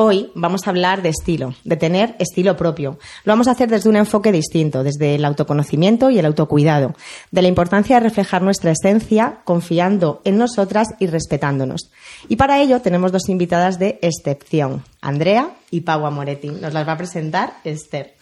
[0.00, 3.00] Hoy vamos a hablar de estilo, de tener estilo propio.
[3.24, 6.94] Lo vamos a hacer desde un enfoque distinto, desde el autoconocimiento y el autocuidado,
[7.32, 11.90] de la importancia de reflejar nuestra esencia confiando en nosotras y respetándonos.
[12.28, 16.50] Y para ello tenemos dos invitadas de excepción, Andrea y Pau Amoretti.
[16.50, 18.18] Nos las va a presentar Esther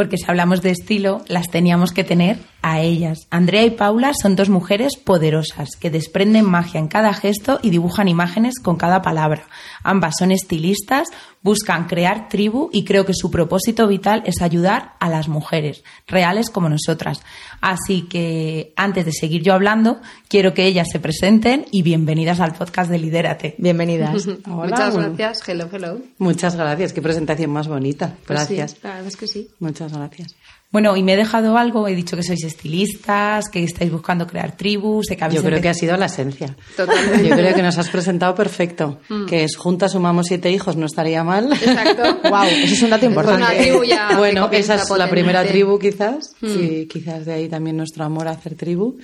[0.00, 3.26] porque si hablamos de estilo, las teníamos que tener a ellas.
[3.30, 8.08] Andrea y Paula son dos mujeres poderosas que desprenden magia en cada gesto y dibujan
[8.08, 9.42] imágenes con cada palabra.
[9.82, 11.08] Ambas son estilistas,
[11.42, 16.50] buscan crear tribu y creo que su propósito vital es ayudar a las mujeres, reales
[16.50, 17.22] como nosotras.
[17.60, 22.54] Así que antes de seguir yo hablando, quiero que ellas se presenten y bienvenidas al
[22.54, 23.54] podcast de Lidérate.
[23.58, 24.26] Bienvenidas.
[24.46, 25.48] Muchas gracias.
[25.48, 25.98] Hello, hello.
[26.18, 26.92] Muchas gracias.
[26.92, 28.14] Qué presentación más bonita.
[28.26, 28.76] Pues gracias.
[28.82, 29.48] la verdad es que sí.
[29.58, 30.34] Muchas gracias.
[30.72, 34.56] Bueno, y me he dejado algo, he dicho que sois estilistas, que estáis buscando crear
[34.56, 36.56] tribus, que Yo creo que ha sido la esencia.
[36.76, 37.28] Totalmente.
[37.28, 39.00] Yo creo que nos has presentado perfecto.
[39.08, 39.26] Mm.
[39.26, 41.52] Que es juntas sumamos siete hijos, no estaría mal.
[41.52, 42.20] Exacto.
[42.30, 43.42] wow, eso es un dato importante.
[43.42, 45.10] Una tribu ya bueno, esa es la potente.
[45.10, 46.46] primera tribu quizás, Mm.
[46.60, 48.96] y quizás de ahí también nuestro amor a hacer tribu.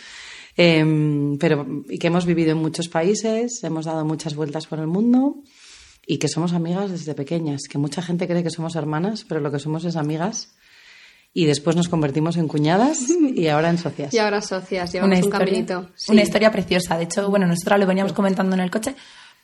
[0.57, 4.87] Em, pero y que hemos vivido en muchos países, hemos dado muchas vueltas por el
[4.87, 5.37] mundo
[6.07, 7.63] y que somos amigas desde pequeñas.
[7.69, 10.55] Que mucha gente cree que somos hermanas, pero lo que somos es amigas.
[11.39, 14.15] Y después nos convertimos en cuñadas y ahora en socias.
[14.15, 15.91] Y ahora socias, llevamos un caminito.
[15.95, 16.13] Sí.
[16.13, 16.97] una historia preciosa.
[16.97, 18.95] De hecho, bueno, nosotros lo veníamos comentando en el coche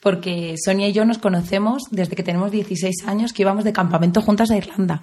[0.01, 4.23] porque Sonia y yo nos conocemos desde que tenemos 16 años, que íbamos de campamento
[4.23, 5.03] juntas a Irlanda.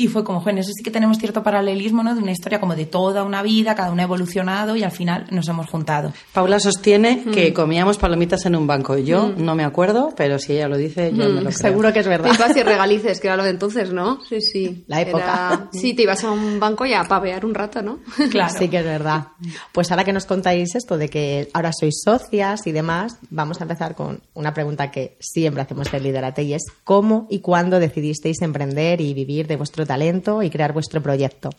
[0.00, 2.14] Y fue como, bueno, eso sí que tenemos cierto paralelismo, ¿no?
[2.14, 5.26] De una historia como de toda una vida, cada una ha evolucionado y al final
[5.32, 6.12] nos hemos juntado.
[6.32, 7.30] Paula sostiene Mm.
[7.32, 8.96] que comíamos palomitas en un banco.
[8.96, 11.34] Yo no me acuerdo, pero si ella lo dice, yo Mm.
[11.34, 11.52] me lo creo.
[11.52, 12.30] Seguro que es verdad.
[12.30, 14.20] Pipas y regalices, que era lo de entonces, ¿no?
[14.28, 14.84] Sí, sí.
[14.86, 15.18] La época.
[15.24, 17.98] Era- Sí, te ibas a un banco y a pavear un rato, ¿no?
[18.30, 18.54] Claro.
[18.56, 19.26] Sí que es verdad.
[19.72, 23.64] Pues ahora que nos contáis esto de que ahora sois socias y demás, vamos a
[23.64, 28.40] empezar con una pregunta que siempre hacemos en Liderate y es ¿cómo y cuándo decidisteis
[28.42, 31.50] emprender y vivir de vuestro talento y crear vuestro proyecto?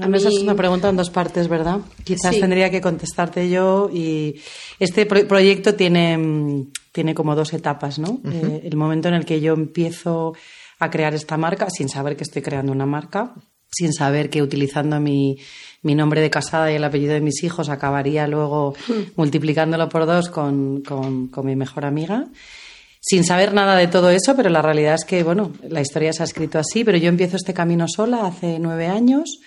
[0.00, 1.80] A mí esa es una pregunta en dos partes, ¿verdad?
[2.04, 2.40] Quizás Sí.
[2.40, 4.40] tendría que contestarte yo y
[4.78, 8.18] este pro- proyecto tiene, tiene como dos etapas, ¿no?
[8.24, 10.32] Eh, el momento en el que yo empiezo
[10.78, 13.34] a crear esta marca sin saber que estoy creando una marca,
[13.70, 15.36] sin saber que utilizando mi,
[15.82, 18.74] mi nombre de casada y el apellido de mis hijos acabaría luego
[19.16, 22.28] multiplicándolo por dos con, con- con mi mejor amiga
[23.04, 26.22] sin saber nada de todo eso, pero la realidad es que, bueno, la historia se
[26.22, 29.40] ha escrito así, pero yo empiezo este camino sola hace nueve años,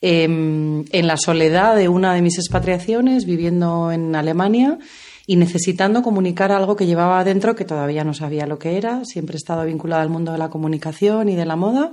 [0.00, 4.78] em, en la soledad de una de mis expatriaciones, viviendo en Alemania
[5.24, 9.04] y necesitando comunicar algo que llevaba adentro que todavía no sabía lo que era.
[9.04, 11.92] Siempre he estado vinculada al mundo de la comunicación y de la moda.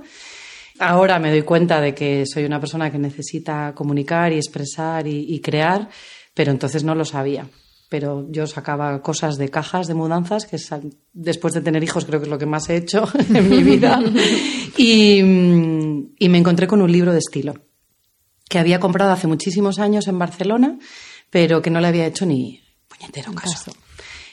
[0.80, 5.32] Ahora me doy cuenta de que soy una persona que necesita comunicar y expresar y,
[5.32, 5.88] y crear,
[6.34, 7.46] pero entonces no lo sabía.
[7.94, 10.56] Pero yo sacaba cosas de cajas de mudanzas, que
[11.12, 14.02] después de tener hijos creo que es lo que más he hecho en mi vida.
[14.76, 17.54] Y, mm, y me encontré con un libro de estilo
[18.48, 20.76] que había comprado hace muchísimos años en Barcelona,
[21.30, 23.70] pero que no le había hecho ni puñetero caso.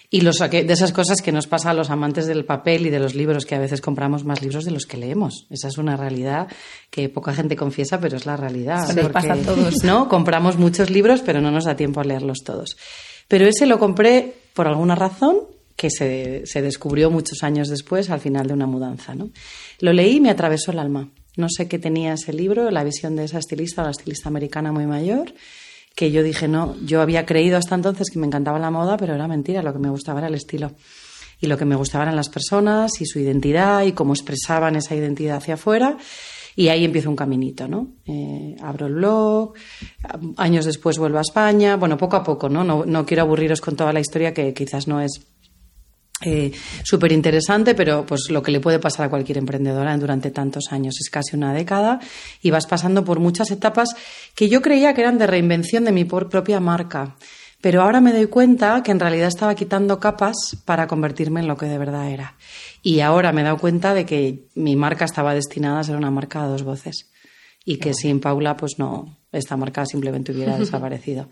[0.10, 2.90] Y lo saqué de esas cosas que nos pasa a los amantes del papel y
[2.90, 5.46] de los libros, que a veces compramos más libros de los que leemos.
[5.52, 6.48] Esa es una realidad
[6.90, 8.88] que poca gente confiesa, pero es la realidad.
[9.12, 9.84] Pasa a todos.
[9.84, 10.10] ¿no?
[10.10, 12.76] Compramos muchos libros, pero no nos da tiempo a leerlos todos.
[13.32, 15.38] Pero ese lo compré por alguna razón
[15.78, 19.16] que se, se descubrió muchos años después, al final de una mudanza.
[19.16, 19.30] ¿no?
[19.80, 21.08] Lo leí y me atravesó el alma.
[21.38, 24.86] No sé qué tenía ese libro, la visión de esa estilista, una estilista americana muy
[24.86, 25.34] mayor,
[25.96, 29.16] que yo dije, no, yo había creído hasta entonces que me encantaba la moda, pero
[29.16, 30.74] era mentira, lo que me gustaba era el estilo.
[31.40, 34.94] Y lo que me gustaba eran las personas y su identidad y cómo expresaban esa
[34.94, 35.98] identidad hacia afuera.
[36.56, 37.88] Y ahí empieza un caminito, ¿no?
[38.06, 39.54] Eh, abro el blog,
[40.38, 42.64] años después vuelvo a España, bueno, poco a poco, ¿no?
[42.64, 45.22] No, quiero aburriros con toda la historia que quizás no es
[46.24, 46.52] eh,
[46.84, 50.96] súper interesante, pero pues lo que le puede pasar a cualquier emprendedora durante tantos años,
[51.00, 52.00] es casi una década,
[52.42, 53.96] y vas pasando por muchas etapas
[54.36, 57.16] que yo creía que eran de reinvención de mi propia marca.
[57.62, 61.58] Pero ahora me doy cuenta que en realidad estaba quitando capas para convertirme en lo
[61.58, 62.36] que de verdad era.
[62.82, 66.12] Y ahora me he dado cuenta de que mi marca estaba destinada a ser una
[66.12, 67.12] marca a dos voces.
[67.64, 71.30] Y que sin Paula, pues no, esta marca simplemente hubiera desaparecido.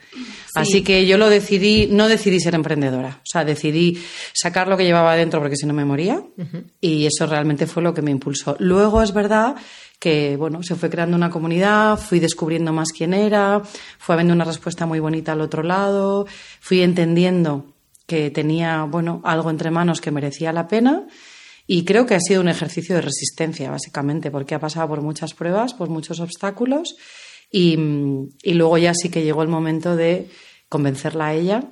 [0.56, 4.00] Así que yo lo decidí, no decidí ser emprendedora, o sea, decidí
[4.34, 6.24] sacar lo que llevaba adentro porque si no me moría
[6.80, 8.56] y eso realmente fue lo que me impulsó.
[8.60, 9.56] Luego es verdad
[10.00, 13.62] que, bueno, se fue creando una comunidad, fui descubriendo más quién era,
[13.98, 16.26] fue habiendo una respuesta muy bonita al otro lado,
[16.62, 17.74] fui entendiendo
[18.06, 21.06] que tenía, bueno, algo entre manos que merecía la pena.
[21.72, 25.36] Y creo que ha sido un ejercicio de resistencia, básicamente, porque ha pasado por muchas
[25.36, 26.96] pruebas, por muchos obstáculos
[27.52, 27.78] y,
[28.44, 30.30] luego ya sí que llegó el momento de
[30.68, 31.64] convencerla a ella.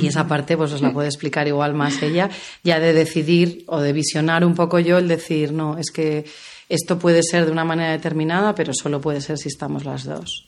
[0.00, 2.30] Y esa parte pues os la puede explicar igual más ella,
[2.62, 6.24] ya de decidir o de visionar un poco yo el decir, no, es que
[6.68, 10.46] esto puede ser de una manera determinada, pero solo puede ser si estamos las dos.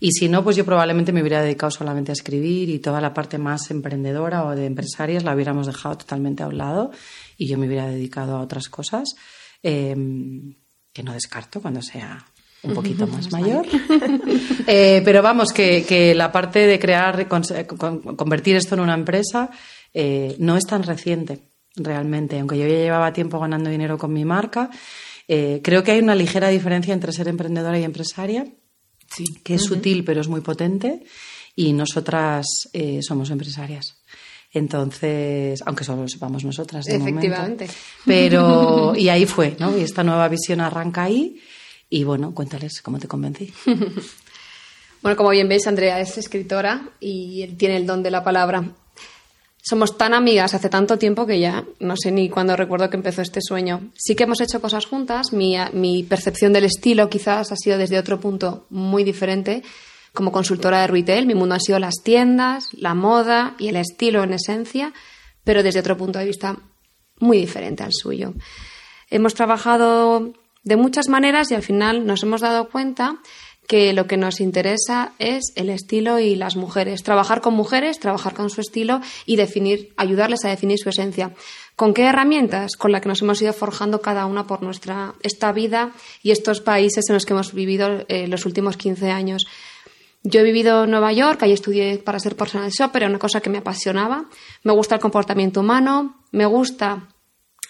[0.00, 3.14] Y si no, pues yo probablemente me hubiera dedicado solamente a escribir y toda la
[3.14, 6.90] parte más emprendedora o de empresarias la hubiéramos dejado totalmente a un lado
[7.40, 9.14] y yo me hubiera dedicado a otras cosas
[9.62, 9.96] eh,
[10.92, 12.22] que no descarto cuando sea
[12.62, 13.66] un poquito más mayor.
[14.66, 19.50] Eh, pero vamos, que, la parte de crear, convertir esto en una empresa
[19.92, 21.40] eh, no es tan reciente
[21.74, 24.70] realmente, aunque yo ya llevaba tiempo ganando dinero con mi marca.
[25.26, 28.46] Eh, creo que hay una ligera diferencia entre ser emprendedora y empresaria,
[29.10, 29.24] sí.
[29.42, 31.02] que es sutil pero es muy potente,
[31.56, 32.46] y nosotras
[33.00, 33.99] somos empresarias.
[34.52, 36.84] Entonces, aunque solo lo sepamos nosotras.
[36.84, 37.68] De Efectivamente.
[38.04, 39.76] Pero, y ahí fue, ¿no?
[39.76, 41.40] Y esta nueva visión arranca ahí.
[41.88, 43.52] Y bueno, cuéntales cómo te convencí.
[45.02, 48.64] bueno, como bien veis, Andrea es escritora y tiene el don de la palabra.
[49.62, 53.22] Somos tan amigas hace tanto tiempo que ya no sé ni cuándo recuerdo que empezó
[53.22, 53.90] este sueño.
[53.94, 55.32] Sí que hemos hecho cosas juntas.
[55.32, 59.62] Mi, mi percepción del estilo quizás ha sido desde otro punto muy diferente.
[60.12, 64.22] Como consultora de retail, mi mundo ha sido las tiendas, la moda y el estilo
[64.24, 64.92] en esencia,
[65.44, 66.56] pero desde otro punto de vista
[67.18, 68.34] muy diferente al suyo.
[69.08, 73.18] Hemos trabajado de muchas maneras y al final nos hemos dado cuenta
[73.70, 78.34] que lo que nos interesa es el estilo y las mujeres, trabajar con mujeres, trabajar
[78.34, 81.34] con su estilo y definir, ayudarles a definir su esencia.
[81.76, 82.76] ¿Con qué herramientas?
[82.76, 86.60] Con las que nos hemos ido forjando cada una por nuestra esta vida y estos
[86.60, 89.46] países en los que hemos vivido eh, los últimos 15 años.
[90.22, 93.40] Yo he vivido en Nueva York, ahí estudié para ser personal shopper, era una cosa
[93.40, 94.26] que me apasionaba.
[94.62, 97.08] Me gusta el comportamiento humano, me gusta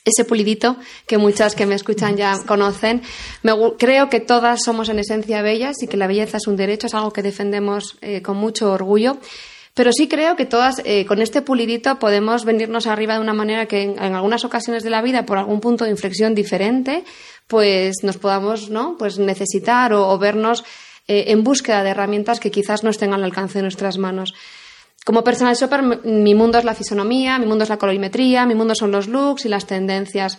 [0.04, 0.76] ese pulidito
[1.06, 3.02] que muchas que me escuchan ya conocen.
[3.42, 6.86] Me, creo que todas somos en esencia bellas y que la belleza es un derecho,
[6.86, 9.18] es algo que defendemos eh, con mucho orgullo.
[9.74, 13.66] Pero sí creo que todas eh, con este pulidito podemos venirnos arriba de una manera
[13.66, 17.04] que en, algunas ocasiones de la vida, por algún punto de inflexión diferente,
[17.46, 18.96] pues nos podamos ¿no?
[18.98, 20.64] pues necesitar o, vernos
[21.06, 24.34] eh, en búsqueda de herramientas que quizás no estén al alcance de nuestras manos.
[25.04, 28.74] Como personal shopper, mi mundo es la fisonomía, mi mundo es la colorimetría, mi mundo
[28.74, 30.38] son los looks y las tendencias.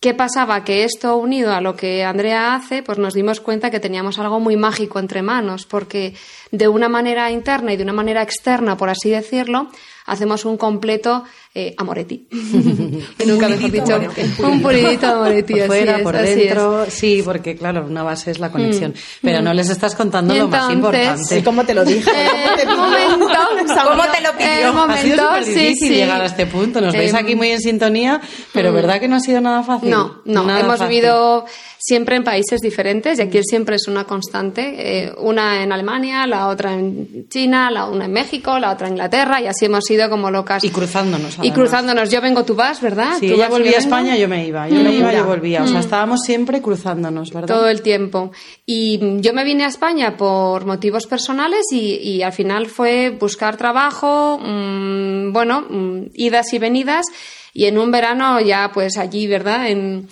[0.00, 0.64] ¿Qué pasaba?
[0.64, 4.40] Que esto unido a lo que Andrea hace, pues nos dimos cuenta que teníamos algo
[4.40, 6.14] muy mágico entre manos, porque
[6.50, 9.68] de una manera interna y de una manera externa, por así decirlo,
[10.06, 12.26] hacemos un completo eh, Amoretti.
[13.26, 14.00] nunca mejor dicho,
[14.38, 15.54] un pulidito Amoretti.
[15.54, 18.92] Por fuera, por dentro, sí, porque claro, una base es la conexión.
[18.92, 19.22] Mm.
[19.22, 21.38] Pero no les estás contando lo más importante.
[21.38, 22.10] ¿Y cómo te lo dije?
[22.64, 24.82] ¿Cómo te lo pidió?
[24.92, 26.80] ha sido súper difícil llegar a este punto.
[26.80, 28.20] Nos veis aquí em, muy en sintonía,
[28.52, 28.74] pero mm.
[28.74, 29.90] ¿verdad que no ha sido nada fácil?
[29.90, 30.56] No, no.
[30.56, 31.44] hemos vivido
[31.78, 34.74] siempre en países diferentes y aquí siempre es una constante.
[35.04, 38.94] Eh, una en Alemania, la otra en China, la una en México, la otra en
[38.94, 40.64] Inglaterra y así hemos ido como locas.
[40.64, 41.38] Y cruzándonos.
[41.42, 42.10] Y cruzándonos.
[42.10, 43.16] Yo vengo, tú vas, ¿verdad?
[43.18, 44.68] Sí, ella volvía a España, yo me iba.
[44.68, 45.62] Yo me mm, iba, yo volvía.
[45.62, 45.80] O sea, mm.
[45.80, 47.54] estábamos siempre cruzándonos, ¿verdad?
[47.54, 48.32] Todo el tiempo.
[48.66, 54.38] Y yo me vine a España por motivos personales y, al final fue buscar trabajo,
[54.38, 55.66] mm, bueno,
[56.14, 57.06] idas y venidas.
[57.54, 59.68] Y en un verano ya pues allí, ¿verdad?
[59.68, 60.08] En,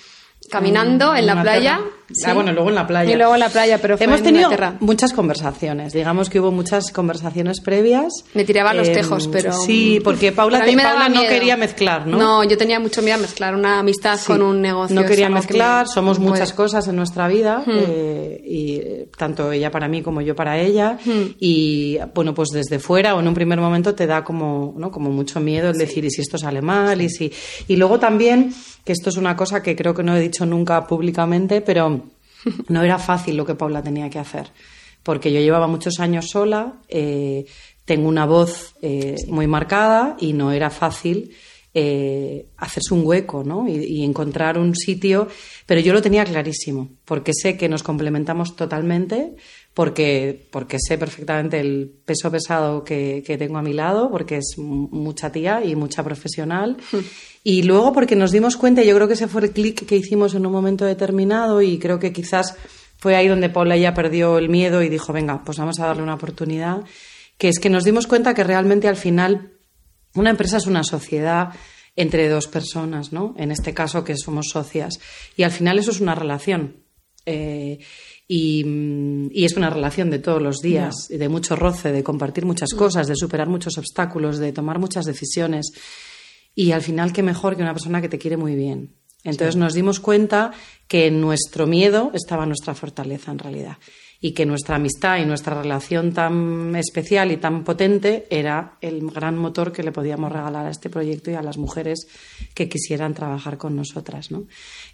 [0.51, 1.81] caminando en la playa.
[2.27, 3.13] Ah, bueno, luego en la playa.
[3.13, 4.51] Y luego en la playa, pero fue Hemos tenido
[4.81, 5.93] muchas conversaciones.
[5.93, 8.25] Digamos que hubo muchas conversaciones previas.
[8.35, 9.53] Me tiraba los em, tejos, pero.
[9.53, 10.61] Sí, porque Paula,
[11.09, 12.19] no quería mezclar, ¿no?
[12.19, 14.95] No, yo tenía mucho miedo a mezclar una amistad con un negocio.
[14.95, 17.71] No quería mezclar, somos muchas cosas en nuestra vida, hmm.
[17.71, 20.99] eh, y eh, tanto ella para mí como yo para ella.
[21.05, 21.35] Hmm.
[21.39, 24.91] Y bueno, pues desde fuera o en un primer momento te da como, ¿no?
[24.91, 27.01] como mucho miedo el decir, ¿y si esto sale mal?
[27.01, 27.33] Y, si...
[27.69, 28.53] y luego también
[28.85, 32.00] que esto es una cosa que creo que no he dicho nunca públicamente, pero
[32.69, 34.51] no era fácil lo que Paula tenía que hacer,
[35.03, 37.45] porque yo llevaba muchos años sola, eh,
[37.85, 41.35] tengo una voz eh, muy marcada y no era fácil
[41.73, 43.69] eh, hacerse un hueco ¿no?
[43.69, 45.29] y, encontrar un sitio,
[45.67, 49.37] pero yo lo tenía clarísimo, porque sé que nos complementamos totalmente,
[49.73, 54.59] porque, porque sé perfectamente el peso pesado que, que tengo a mi lado, porque es
[54.59, 56.77] mucha tía y mucha profesional.
[57.43, 59.97] Y luego porque nos dimos cuenta, y yo creo que ese fue el clic que
[59.97, 62.55] hicimos en un momento determinado y creo que quizás
[62.99, 66.03] fue ahí donde Paula ya perdió el miedo y dijo, venga, pues vamos a darle
[66.03, 66.85] una oportunidad,
[67.39, 69.53] que es que nos dimos cuenta que realmente al final
[70.15, 71.55] una empresa es una sociedad
[71.97, 73.35] entre dos personas, ¿no?
[73.39, 75.01] En este caso que somos socias.
[75.37, 76.77] Y al final eso es una relación.
[77.27, 77.79] Eh,
[78.33, 78.65] y,
[79.45, 83.17] es una relación de todos los días, de mucho roce, de compartir muchas cosas, de
[83.17, 85.73] superar muchos obstáculos, de tomar muchas decisiones.
[86.61, 88.95] Y al final, qué mejor que una persona que te quiere muy bien.
[89.25, 90.51] Entonces nos dimos cuenta
[90.89, 93.79] que en nuestro miedo estaba nuestra fortaleza en realidad
[94.23, 99.39] y que nuestra amistad y nuestra relación tan especial y tan potente era el gran
[99.39, 102.07] motor que le podíamos regalar a este proyecto y a las mujeres
[102.53, 104.31] que quisieran trabajar con nosotras.
[104.31, 104.45] ¿no?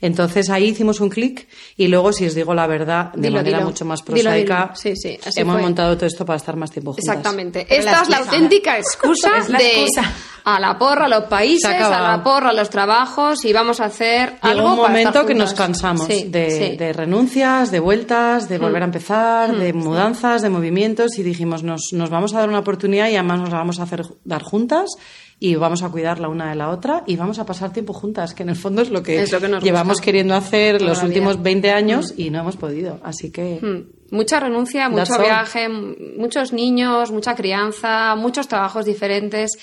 [0.00, 3.84] Entonces ahí hicimos un clic y luego, si os digo la verdad, de manera mucho
[3.84, 4.72] más prosaica,
[5.34, 7.08] hemos montado todo esto para estar más tiempo juntas.
[7.08, 7.66] Exactamente.
[7.68, 9.86] Esta es la auténtica excusa de
[10.46, 14.70] a la porra los países, a la porra los trabajos y vamos a hacer algo
[14.70, 19.72] un momento que nos cansamos de, renuncias, de vueltas, de volver a empezar Hmm, de
[19.72, 23.50] mudanzas, de movimientos y dijimos, nos, nos vamos a dar una oportunidad y además nos
[23.50, 24.90] la vamos a hacer dar juntas
[25.38, 28.34] y vamos a cuidar la una de la otra y vamos a pasar tiempo juntas,
[28.34, 29.26] que en el fondo es lo que,
[29.62, 32.20] llevamos queriendo hacer los últimos 20 años hmm.
[32.20, 33.00] y no hemos podido.
[33.02, 33.84] Así que.
[34.10, 39.58] Mucha renuncia, mucho viaje, muchos niños, mucha crianza, muchos trabajos diferentes.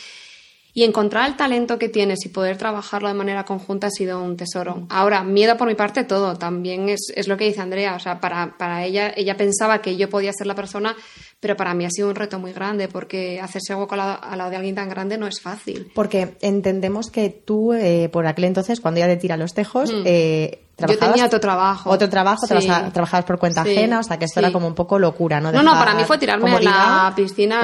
[0.74, 4.38] Y encontrar el talento que tienes y poder trabajarlo de manera conjunta ha sido un
[4.38, 4.88] tesoro.
[4.90, 6.36] Ahora, miedo por mi parte, todo.
[6.36, 7.96] También es, es lo que dice Andrea.
[7.96, 10.96] O sea, para, para ella, ella pensaba que yo podía ser la persona
[11.44, 14.56] pero para mí ha sido un reto muy grande porque hacerse hueco al lado, de
[14.56, 15.92] alguien tan grande no es fácil.
[15.94, 20.04] Porque entendemos que tú, eh, por aquel entonces, cuando ya te tira los tejos, mm.
[20.06, 21.90] eh, yo tenía otro trabajo.
[21.90, 25.40] Otro trabajo, trabajabas por cuenta ajena, o sea que esto era como un poco locura,
[25.40, 25.52] ¿no?
[25.52, 27.64] no, no, para mí fue tirarme a la piscina,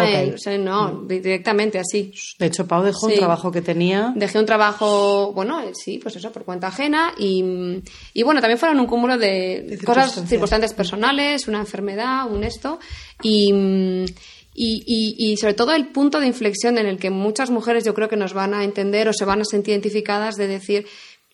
[0.59, 2.13] no, directamente así.
[2.37, 4.13] De hecho, Pau dejó un trabajo que tenía.
[4.15, 7.81] Dejé un trabajo, bueno, sí, pues eso, por cuenta ajena y,
[8.13, 10.73] y bueno, también fueron un cúmulo de, cosas, circunstancias.
[10.73, 12.79] personales, una enfermedad, un esto
[13.21, 14.05] y,
[14.53, 18.09] y, y, sobre todo el punto de inflexión en el que muchas mujeres yo creo
[18.09, 20.85] que nos van a entender o se van a sentir identificadas de decir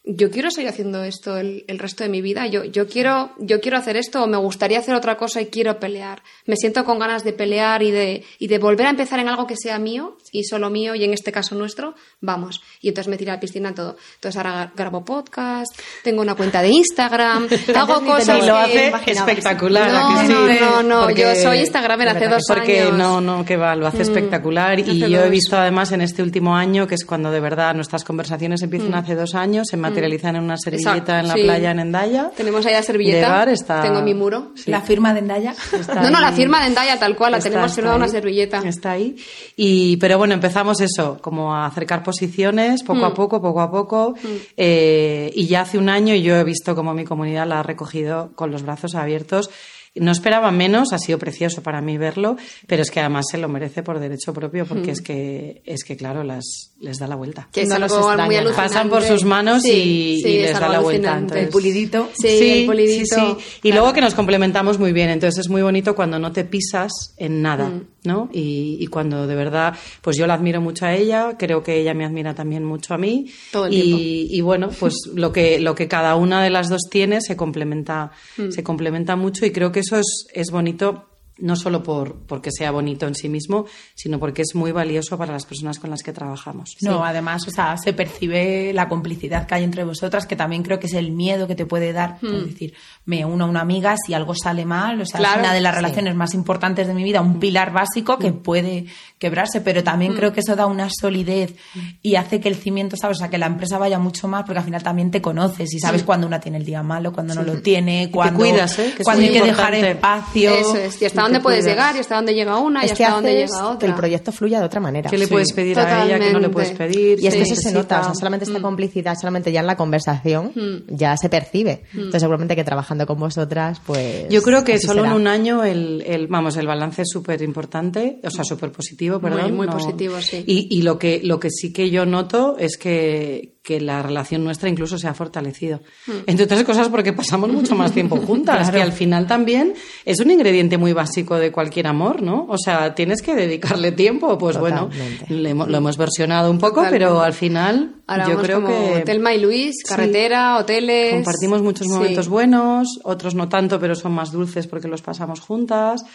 [0.06, 3.78] yo quiero seguir haciendo esto el, resto de mi vida, yo, yo, quiero, yo quiero
[3.78, 6.22] hacer esto o me gustaría hacer otra cosa y quiero pelear.
[6.46, 9.48] Me siento con ganas de pelear y de, y de volver a empezar en algo
[9.48, 12.62] que sea mío y solo mío y en este caso nuestro, vamos.
[12.82, 13.98] Y entonces me tiro a la piscina todo.
[14.16, 19.92] Entonces ahora grabo podcast, tengo una cuenta de Instagram, hago cosas y lo hace espectacular.
[19.92, 22.98] No, no, no, no, yo soy Instagramer hace dos porque, años.
[22.98, 26.22] No, no, que va, lo hace mm, espectacular y yo he visto además en este
[26.22, 28.96] último año, que es cuando de verdad nuestras conversaciones empiezan mm.
[28.96, 32.32] hace dos años, en materializan en una servilleta en la playa en Endaya.
[32.36, 33.46] Tenemos ahí la servilleta.
[33.82, 34.52] Tengo mi muro.
[34.66, 35.56] La firma de Endaya.
[35.96, 38.62] no, no, la firma de Endaya tal cual, la tenemos firmada una servilleta.
[38.66, 39.16] Está ahí.
[39.56, 43.14] Y, pero bueno, empezamos eso, como a acercar posiciones poco a mm.
[43.14, 44.16] poco, poco a poco.
[44.22, 44.28] Mm.
[44.58, 48.32] Eh, y ya hace un año yo he visto como mi comunidad la ha recogido
[48.36, 49.50] con los brazos abiertos
[49.96, 52.38] no esperaba menos, ha sido precioso para mí verlo,
[52.68, 55.96] pero es que además se lo merece por derecho propio porque es que es que
[55.96, 57.48] claro, las les da la vuelta.
[57.52, 61.22] Que es algo muy Pasan por sus manos y, les da la vuelta.
[61.34, 62.10] el pulidito.
[62.14, 63.38] Sí, el pulidito.
[63.64, 67.14] Y luego que nos complementamos muy bien, entonces es muy bonito cuando no te pisas
[67.18, 67.88] en nada, mm.
[68.04, 68.30] ¿no?
[68.34, 71.94] Y, y, cuando de verdad, pues yo la admiro mucho a ella, creo que ella
[71.94, 73.32] me admira también mucho a mí.
[73.52, 76.82] Todo el y, y, bueno, pues lo que, lo que cada una de las dos
[76.90, 78.52] tiene se complementa, mm.
[78.52, 81.06] se complementa mucho y creo que eso es, es bonito
[81.38, 85.34] no solo por porque sea bonito en sí mismo, sino porque es muy valioso para
[85.34, 86.76] las personas con las que trabajamos.
[86.82, 90.80] No, además, o sea, se percibe la complicidad que hay entre vosotras, que también creo
[90.80, 92.46] que es el miedo que te puede dar, es hmm.
[92.46, 92.74] decir,
[93.06, 95.76] me uno a una amiga si algo sale mal, o sea, es una de las
[95.76, 98.40] relaciones más importantes de mi vida, un pilar básico que hmm.
[98.40, 98.86] puede
[99.20, 100.18] quebrarse, pero también hmm.
[100.18, 101.56] creo que eso da una solidez
[102.02, 103.18] y hace que el cimiento, ¿sabes?
[103.18, 105.80] O sea, que la empresa vaya mucho más, porque al final también te conoces y
[105.80, 108.94] sabes cuando una tiene el día malo, cuando no lo tiene, cuando, cuidas, ¿eh?
[109.04, 110.52] cuando hay que dejar espacio.
[110.52, 113.80] Eso es, dónde puedes llegar y hasta dónde llega una y hasta dónde llega otra.
[113.80, 115.10] que el proyecto fluya de otra manera.
[115.10, 117.20] ¿Qué le puedes pedir a ella que no le puedes pedir?
[117.20, 118.62] Y es que eso se nota, o sea, solamente esta mm.
[118.62, 120.96] complicidad, solamente ya en la conversación, mm.
[120.96, 121.84] ya se percibe.
[121.94, 121.98] Mm.
[121.98, 124.28] Entonces seguramente que trabajando con vosotras, pues...
[124.30, 128.20] Yo creo que solo en un año el, el, vamos, el balance es súper importante,
[128.24, 129.42] o sea, súper positivo, perdón.
[129.42, 130.44] Muy, muy positivo, sí.
[130.46, 134.44] Y, y lo, que, lo que sí que yo noto es que, que la relación
[134.44, 135.82] nuestra incluso se ha fortalecido.
[136.06, 136.20] Hmm.
[136.28, 139.74] Entre otras cosas porque pasamos mucho más tiempo juntas, que al final también
[140.06, 142.46] es un ingrediente muy básico de cualquier amor, ¿no?
[142.48, 144.90] O sea, tienes que dedicarle tiempo, pues bueno,
[145.30, 147.96] lo hemos versionado un poco, pero al final
[148.28, 149.02] yo creo que...
[149.04, 151.16] Telma y Luis, carretera, hoteles...
[151.16, 156.06] Compartimos muchos momentos buenos, otros no tanto, pero son más dulces porque los pasamos juntas.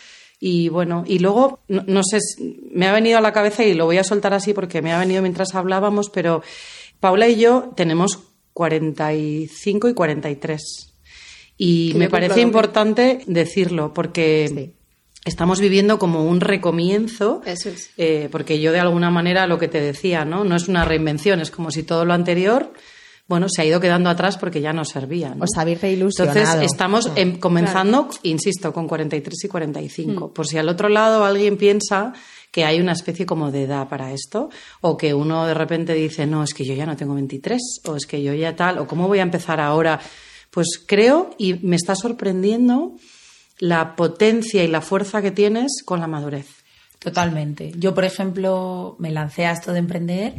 [0.43, 2.19] Y bueno, y luego, no, no sé,
[2.73, 4.99] me ha venido a la cabeza y lo voy a soltar así porque me ha
[4.99, 6.43] venido mientras hablábamos, pero
[7.01, 8.19] Paula y yo tenemos
[8.53, 10.87] 45 y 43.
[11.57, 14.75] Y me parece importante decirlo porque Sí.
[15.25, 17.43] estamos viviendo como un recomienzo.
[17.45, 17.91] Eso es.
[17.99, 20.45] eh, porque yo de alguna manera lo que te decía, ¿no?
[20.45, 22.73] No es una reinvención, es como si todo lo anterior,
[23.29, 25.35] bueno, se ha ido quedando atrás porque ya no servía.
[25.35, 25.45] ¿no?
[25.45, 26.39] Os habéis reilusionado.
[26.41, 30.33] Entonces estamos em, comenzando, insisto, con 43 y 45.
[30.33, 32.13] Por si al otro lado alguien piensa
[32.51, 36.27] que hay una especie como de edad para esto, o que uno de repente dice,
[36.27, 38.87] no, es que yo ya no tengo 23, o es que yo ya tal, o
[38.87, 40.01] cómo voy a empezar ahora.
[40.51, 42.97] Pues creo, y me está sorprendiendo,
[43.59, 46.47] la potencia y la fuerza que tienes con la madurez.
[46.99, 47.73] Totalmente.
[47.77, 50.35] Yo, por ejemplo, me lancé a esto de emprender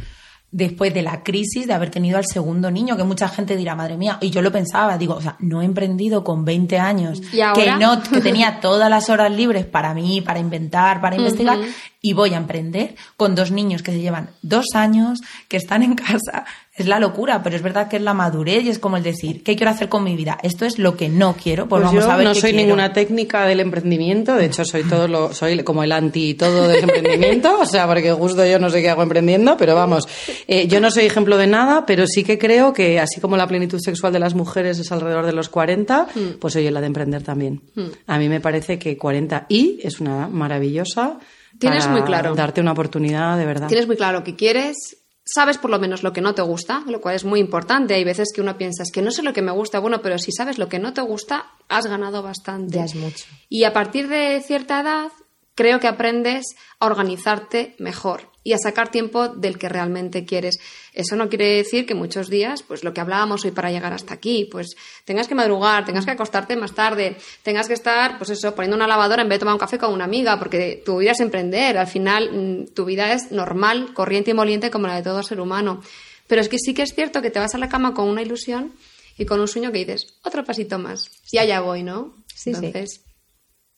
[0.51, 3.97] después de la crisis de haber tenido al segundo niño, que mucha gente dirá, madre
[3.97, 7.39] mía, y yo lo pensaba, digo, o sea, no he emprendido con 20 años, ¿Y
[7.39, 7.63] ahora?
[7.63, 11.59] que no, que tenía todas las horas libres para mí, para inventar, para investigar,
[12.01, 15.95] y voy a emprender con dos niños que se llevan dos años, que están en
[15.95, 16.45] casa.
[16.73, 19.43] Es la locura, pero es verdad que es la madurez y es como el decir,
[19.43, 20.37] ¿qué quiero hacer con mi vida?
[20.41, 22.51] Esto es lo que no quiero, pues, Pues vamos yo a ver no qué soy
[22.51, 22.65] quiero.
[22.65, 26.83] ninguna técnica del emprendimiento, de hecho soy todo lo, soy como el anti todo del
[26.83, 30.07] emprendimiento, o sea, porque justo yo no sé qué hago emprendiendo, pero vamos,
[30.47, 33.47] eh, yo no soy ejemplo de nada, pero sí que creo que así como la
[33.47, 36.07] plenitud sexual de las mujeres es alrededor de los 40,
[36.39, 37.61] pues oye, la de emprender también.
[38.07, 41.17] A mí me parece que 40 y es una maravillosa.
[41.59, 42.33] Tienes para muy claro.
[42.33, 43.67] Darte una oportunidad de verdad.
[43.67, 46.83] Tienes muy claro lo que quieres, sabes por lo menos lo que no te gusta,
[46.87, 47.93] lo cual es muy importante.
[47.93, 50.17] Hay veces que uno piensa, es que no sé lo que me gusta, bueno, pero
[50.17, 52.77] si sabes lo que no te gusta, has ganado bastante.
[52.77, 53.25] Ya es mucho.
[53.49, 55.11] Y a partir de cierta edad,
[55.55, 60.59] creo que aprendes a organizarte mejor y a sacar tiempo del que realmente quieres.
[60.93, 64.13] Eso no quiere decir que muchos días, pues lo que hablábamos hoy para llegar hasta
[64.13, 68.55] aquí, pues tengas que madrugar, tengas que acostarte más tarde, tengas que estar, pues eso,
[68.55, 71.11] poniendo una lavadora en vez de tomar un café con una amiga, porque tu vida
[71.11, 71.77] es emprender.
[71.77, 75.39] Al final, mm, tu vida es normal, corriente y moliente como la de todo ser
[75.39, 75.81] humano.
[76.27, 78.21] Pero es que sí que es cierto que te vas a la cama con una
[78.21, 78.73] ilusión
[79.17, 81.11] y con un sueño que dices, otro pasito más.
[81.31, 82.15] Y allá voy, ¿no?
[82.33, 82.65] Sí, sí.
[82.65, 83.01] Entonces,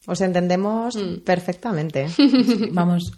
[0.06, 2.08] Os entendemos perfectamente.
[2.72, 3.12] Vamos,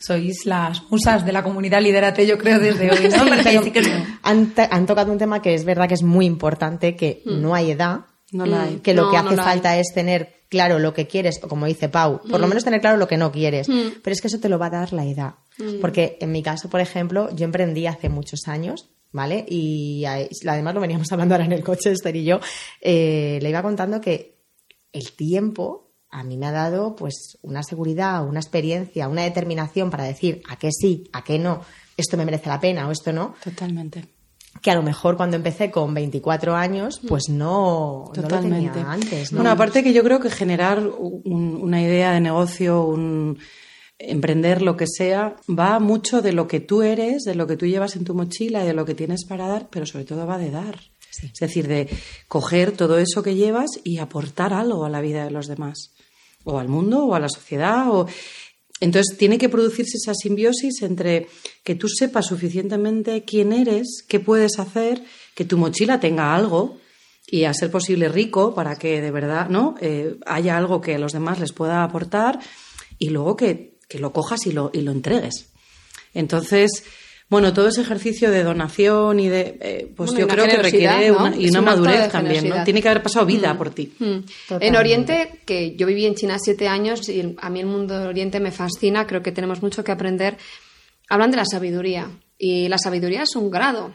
[0.00, 3.24] sois las musas de la comunidad Lidérate, yo creo, desde hoy, ¿no?
[3.28, 6.26] Porque Pero sí que- han, han tocado un tema que es verdad que es muy
[6.26, 8.00] importante, que no hay edad,
[8.32, 8.76] No la hay.
[8.78, 9.36] que lo No, que hace hay.
[9.36, 12.80] falta es tener claro lo que quieres, o como dice Pau, por lo menos tener
[12.80, 13.68] claro lo que no quieres.
[13.68, 15.34] Pero es que eso te lo va a dar la edad.
[15.80, 19.44] Porque en mi caso, por ejemplo, yo emprendí hace muchos años, ¿vale?
[19.48, 22.40] Y a- además lo veníamos hablando ahora en el coche, Esther y yo,
[22.80, 24.38] eh, le iba contando que
[24.92, 30.04] el tiempo a mí me ha dado pues una seguridad, una experiencia, una determinación para
[30.04, 31.60] decir a qué sí, a qué no,
[31.96, 34.06] esto me merece la pena o esto no, Totalmente.
[34.60, 38.70] que a lo mejor cuando empecé con 24 años, pues no, no lo Totalmente.
[38.70, 39.32] tenía antes.
[39.32, 39.38] ¿no?
[39.38, 43.38] Bueno, aparte que yo creo que generar un- una idea de negocio, un
[43.98, 47.66] emprender lo que sea, va mucho de lo que tú eres, de lo que tú
[47.66, 50.38] llevas en tu mochila y de lo que tienes para dar, pero sobre todo va
[50.38, 50.80] de dar.
[51.22, 51.88] Es decir, de
[52.28, 55.92] coger todo eso que llevas y aportar algo a la vida de los demás,
[56.44, 58.06] o al mundo, o a la sociedad, o
[58.80, 61.28] entonces tiene que producirse esa simbiosis entre
[61.62, 65.02] que tú sepas suficientemente quién eres, qué puedes hacer,
[65.34, 66.78] que tu mochila tenga algo
[67.26, 70.98] y a ser posible rico para que de verdad no Eh, haya algo que a
[70.98, 72.40] los demás les pueda aportar
[72.98, 75.50] y luego que, que lo cojas y lo, y lo entregues.
[76.14, 76.84] Entonces,
[77.30, 81.10] bueno, todo ese ejercicio de donación y de, eh, pues Bueno, yo creo que requiere
[81.10, 81.18] ¿no?
[81.18, 82.64] una, y una madurez también, ¿no?
[82.64, 83.92] Tiene que haber pasado vida por ti.
[84.00, 84.16] Mm.
[84.58, 84.76] En.
[84.76, 88.40] Oriente, que yo viví en China siete años y a mí el mundo de Oriente
[88.40, 90.38] me fascina, creo que tenemos mucho que aprender.
[91.08, 93.94] Hablan de la sabiduría y la sabiduría es un grado,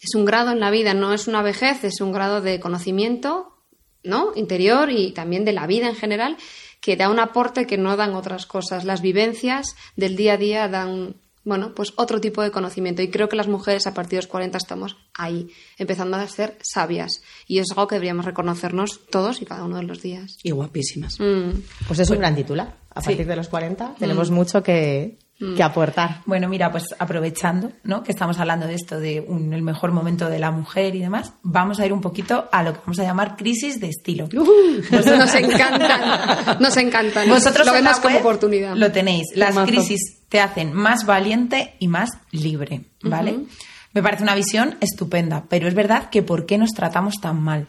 [0.00, 3.54] es un grado en la vida, no es una vejez, es un grado de conocimiento,
[4.02, 4.32] ¿no?
[4.34, 6.38] Interior y también de la vida en general
[6.80, 8.84] que da un aporte que no dan otras cosas.
[8.84, 13.00] Las vivencias del día a día dan, bueno, pues otro tipo de conocimiento.
[13.00, 16.58] Y creo que las mujeres a partir de los 40 estamos ahí, empezando a ser
[16.60, 17.22] sabias.
[17.46, 20.36] Y es algo que deberíamos reconocernos todos y cada uno de los días.
[20.42, 21.18] Y guapísimas.
[21.18, 21.50] Mm.
[21.86, 22.76] Pues es un gran titular.
[22.94, 23.06] A Sí.
[23.08, 26.22] partir de los 40 tenemos mucho que, que aportar.
[26.24, 28.02] Bueno, mira, pues aprovechando ¿no?
[28.02, 31.34] que estamos hablando de esto, de un- el mejor momento de la mujer y demás,
[31.42, 34.28] vamos a ir un poquito a lo que vamos a llamar crisis de estilo.
[34.90, 37.28] nos encantan, nos encantan.
[37.28, 38.74] Vosotros lo vemos como oportunidad.
[38.76, 39.26] Lo tenéis.
[39.34, 39.66] Las Mazo.
[39.66, 43.40] crisis te hacen más valiente y más libre, ¿vale?
[43.92, 47.68] Me parece una visión estupenda, pero es verdad que ¿por qué nos tratamos tan mal?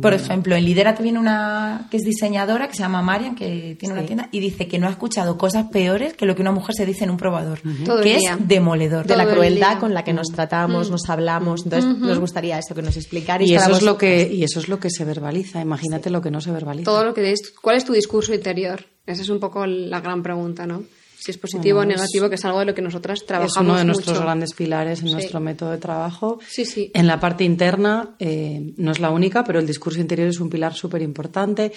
[0.00, 3.94] Por ejemplo, en Lidera viene una que es diseñadora, que se llama Marian, que tiene
[3.94, 6.74] una tienda, y dice que no ha escuchado cosas peores que lo que una mujer
[6.74, 7.60] se dice en un probador,
[8.02, 9.06] que es demoledor.
[9.06, 11.64] De la crueldad con la que nos tratamos, nos hablamos.
[11.64, 13.48] Entonces, nos gustaría eso, que nos explicarais.
[13.48, 15.60] Y eso, es lo que, y eso es lo que se verbaliza.
[15.60, 16.90] Imagínate lo que no se verbaliza.
[16.90, 18.84] Todo lo que es, ¿Cuál es tu discurso interior?
[19.06, 20.82] Esa es un poco la gran pregunta, ¿no?
[21.24, 23.56] Si es positivo Bueno, o negativo, que es algo de lo que nosotras Es trabajamos
[23.70, 24.22] uno de nuestros mucho.
[24.24, 25.12] grandes pilares en Sí.
[25.14, 26.38] nuestro método de trabajo.
[26.46, 26.90] Sí, sí.
[26.92, 30.50] En la parte interna eh, no es la única, pero el discurso interior es un
[30.50, 31.72] pilar súper importante.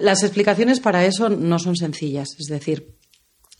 [0.00, 2.28] Las explicaciones para eso no son sencillas.
[2.38, 2.96] Es decir,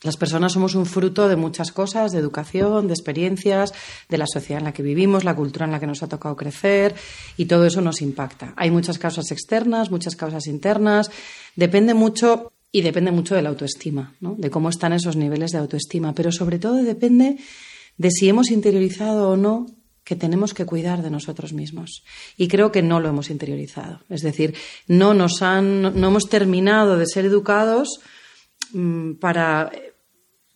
[0.03, 3.73] las personas somos un fruto de muchas cosas, de educación, de experiencias,
[4.09, 6.35] de la sociedad en la que vivimos, la cultura en la que nos ha tocado
[6.37, 6.95] crecer
[7.37, 8.53] y todo eso nos impacta.
[8.57, 11.09] Hay muchas causas externas, muchas causas internas.
[11.55, 14.35] Depende mucho y depende mucho de la autoestima, ¿no?
[14.37, 17.37] de cómo están esos niveles de autoestima, pero sobre todo depende
[17.99, 19.67] de si hemos interiorizado o no
[20.05, 22.03] que tenemos que cuidar de nosotros mismos.
[22.37, 24.01] Y creo que no lo hemos interiorizado.
[24.09, 24.55] Es decir,
[24.89, 28.01] no nos han, no hemos terminado de ser educados
[28.73, 29.71] mm, para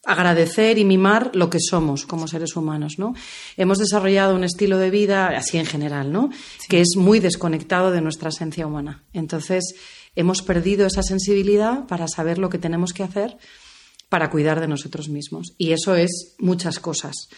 [0.07, 3.14] agradecer y mimar lo que somos como seres humanos, ¿no?
[3.57, 6.31] Hemos desarrollado un estilo de vida, así en general, ¿no?
[6.69, 9.03] Que es muy desconectado de nuestra esencia humana.
[9.12, 9.75] Entonces,
[10.14, 13.37] hemos perdido esa sensibilidad para saber lo que tenemos que hacer
[14.09, 15.55] para cuidar de nosotros mismos.
[15.59, 17.29] Y eso es muchas cosas.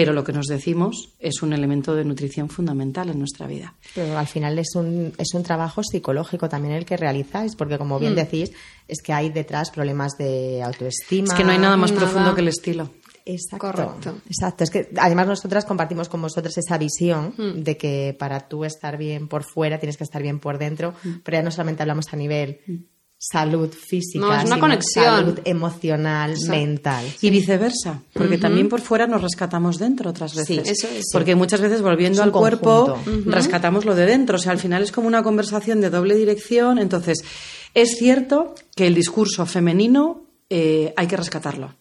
[0.00, 3.74] Pero lo que nos decimos es un elemento de nutrición fundamental en nuestra vida.
[3.94, 7.98] Pero al final es un, es un trabajo psicológico también el que realizáis, porque como
[7.98, 8.00] Mm.
[8.00, 8.52] bien decís,
[8.86, 11.28] es que hay detrás problemas de autoestima.
[11.28, 12.04] Es que no hay nada más Nada.
[12.06, 12.90] profundo que el estilo.
[13.26, 13.66] Exacto.
[13.66, 14.14] Correcto.
[14.26, 14.64] Exacto.
[14.64, 17.62] Es que además nosotras compartimos con vosotros esa visión Hmm.
[17.62, 21.16] de que para tú estar bien por fuera tienes que estar bien por dentro, Hmm.
[21.22, 22.60] pero ya no solamente hablamos a nivel
[23.20, 25.04] salud física, No, es una sino conexión.
[25.04, 26.52] salud emocional, Exacto.
[26.52, 27.04] mental.
[27.20, 30.46] Y viceversa, porque también por fuera nos rescatamos dentro otras veces.
[30.46, 31.06] Sí, eso es.
[31.12, 34.36] Porque muchas veces volviendo al cuerpo rescatamos lo de dentro.
[34.36, 36.78] O sea, al final es como una conversación de doble dirección.
[36.78, 37.24] Entonces,
[37.74, 41.74] es cierto que el discurso femenino eh, hay que rescatarlo.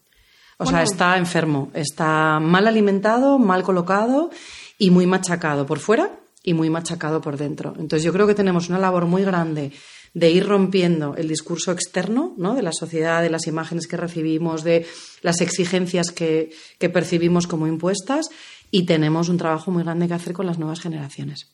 [0.57, 4.31] O sea, está enfermo, está mal alimentado, mal colocado
[4.79, 7.73] y muy machacado por fuera y muy machacado por dentro.
[7.77, 9.71] Entonces, yo creo que tenemos una labor muy grande
[10.17, 12.55] de ir rompiendo el discurso externo ¿no?
[12.55, 14.87] de la sociedad, de las imágenes que recibimos, de
[15.21, 16.49] las exigencias que,
[16.79, 18.29] que percibimos como impuestas
[18.71, 21.51] y tenemos un trabajo muy grande que hacer con las nuevas generaciones.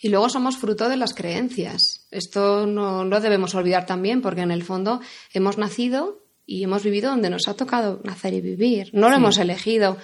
[0.00, 2.08] Y luego somos fruto de las creencias.
[2.10, 5.00] Esto no lo debemos olvidar también, porque en el fondo
[5.32, 8.90] hemos nacido y hemos vivido donde nos ha tocado nacer y vivir.
[8.92, 9.96] No lo hemos elegido.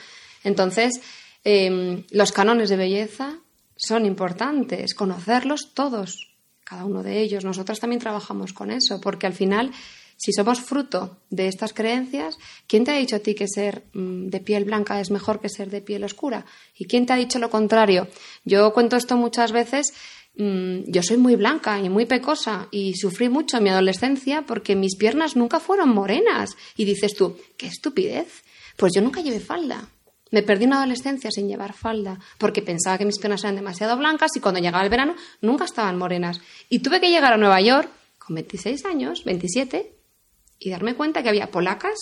[0.45, 1.01] Entonces,
[1.43, 3.41] eh, los cánones de belleza
[3.75, 6.28] son importantes, conocerlos todos,
[6.69, 7.45] cada uno de ellos.
[7.45, 9.71] Nosotras también trabajamos con eso, porque al final,
[10.17, 14.27] si somos fruto de estas creencias, ¿quién te ha dicho a ti que ser mm,
[14.29, 16.45] de piel blanca es mejor que ser de piel oscura?
[16.77, 18.09] ¿Y quién te ha dicho lo contrario?
[18.45, 19.93] Yo cuento esto muchas veces.
[20.37, 24.77] mm, Yo soy muy blanca y muy pecosa y sufrí mucho en mi adolescencia porque
[24.77, 26.51] mis piernas nunca fueron morenas.
[26.77, 28.43] Y dices tú, qué estupidez.
[28.77, 29.89] Pues yo nunca llevé falda.
[30.31, 34.31] Me perdí una adolescencia sin llevar falda porque pensaba que mis piernas eran demasiado blancas
[34.37, 36.41] y cuando llegaba el verano nunca estaban morenas.
[36.69, 37.89] Y tuve que llegar a Nueva York
[38.19, 39.95] con 26 años, 27,
[40.59, 41.95] y darme cuenta que había polacas,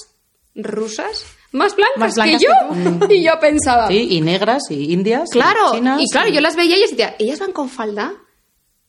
[0.54, 3.06] rusas, más blancas, Más blancas que yo.
[3.14, 6.00] y yo pensaba, Sí, y negras, y indias, y claro, chinas.
[6.02, 8.14] y claro, yo las veía y yo decía, ellas van con falda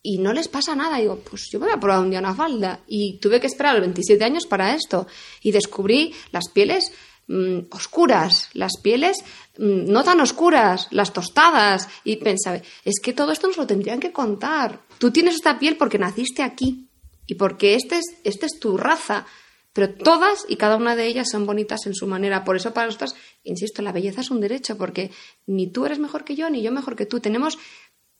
[0.02, 0.98] y no les pasa nada.
[1.00, 2.80] Y digo, pues yo me voy a probar un día una falda.
[2.88, 5.06] Y tuve que esperar los 27 años para esto.
[5.42, 6.92] Y descubrí las pieles
[7.28, 9.18] mm, oscuras, las pieles
[9.58, 11.88] mm, no tan oscuras, las tostadas.
[12.04, 14.82] Y pensaba, es que todo esto nos lo tendrían que contar.
[14.98, 16.90] Tú tienes esta piel porque naciste aquí
[17.26, 19.26] y porque este es, este es tu raza.
[19.74, 22.44] Pero todas y cada una de ellas son bonitas en su manera.
[22.44, 23.14] Por eso para nosotros,
[23.44, 25.12] insisto, la belleza es un derecho, porque
[25.46, 27.20] ni tú eres mejor que yo, ni yo mejor que tú.
[27.20, 27.60] Tenemos,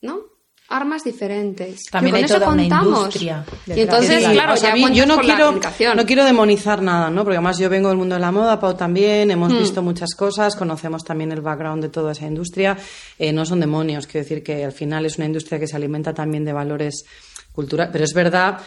[0.00, 0.37] ¿no?
[0.70, 1.84] Armas diferentes.
[1.90, 2.98] También hay eso toda una contamos.
[2.98, 6.04] industria Y entonces, Sí, claro, o sea, ya a mí- cuentas yo no quiero, no
[6.06, 7.24] quiero demonizar nada, ¿no?
[7.24, 9.58] Porque además yo vengo del mundo de la moda, Pau también, hemos Hmm.
[9.60, 12.76] visto muchas cosas, conocemos también el background de toda esa industria.
[13.18, 16.12] Eh, no son demonios, quiero decir que al final es una industria que se alimenta
[16.12, 17.04] también de valores
[17.58, 17.90] culturales.
[17.92, 18.58] Pero es verdad,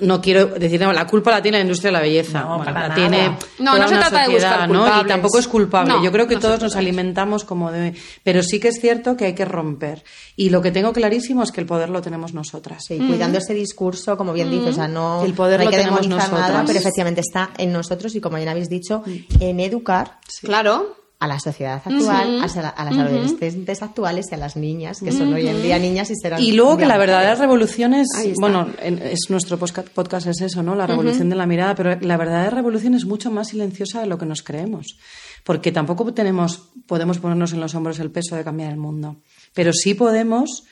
[0.00, 2.40] no quiero decir, no, la culpa la tiene la industria de la belleza.
[2.40, 4.74] No, Bueno, para la tiene No, no se trata de buscar ¿no?
[4.74, 5.06] Y culpables.
[5.06, 5.92] tampoco es culpable.
[5.92, 7.94] No, yo creo que no todos nos alimentamos como de...
[8.24, 10.02] Pero sí que es cierto que hay que romper.
[10.34, 12.82] Y lo que tengo clarísimo es que el poder lo tenemos nosotras.
[12.88, 15.70] Sí, cuidando ese discurso, como bien dices, o sea, no, El poder no hay lo
[15.70, 16.64] que tenemos nada, nosotras.
[16.66, 19.04] pero efectivamente está en nosotros y como bien habéis dicho,
[19.38, 20.99] en educar Claro.
[21.20, 22.94] A la sociedad actual, a, la- a las
[23.28, 26.42] adolescentes actuales y a las niñas, que son hoy en día niñas y serán.
[26.42, 28.08] Y luego que la verdadera revolución es,
[28.40, 30.74] bueno, en- es nuestro podcast es eso, ¿no?
[30.74, 34.16] La revolución de la mirada, pero la verdadera revolución es mucho más silenciosa de lo
[34.16, 34.96] que nos creemos,
[35.44, 39.20] porque tampoco tenemos, podemos ponernos en los hombros el peso de cambiar el mundo,
[39.54, 40.64] pero sí podemos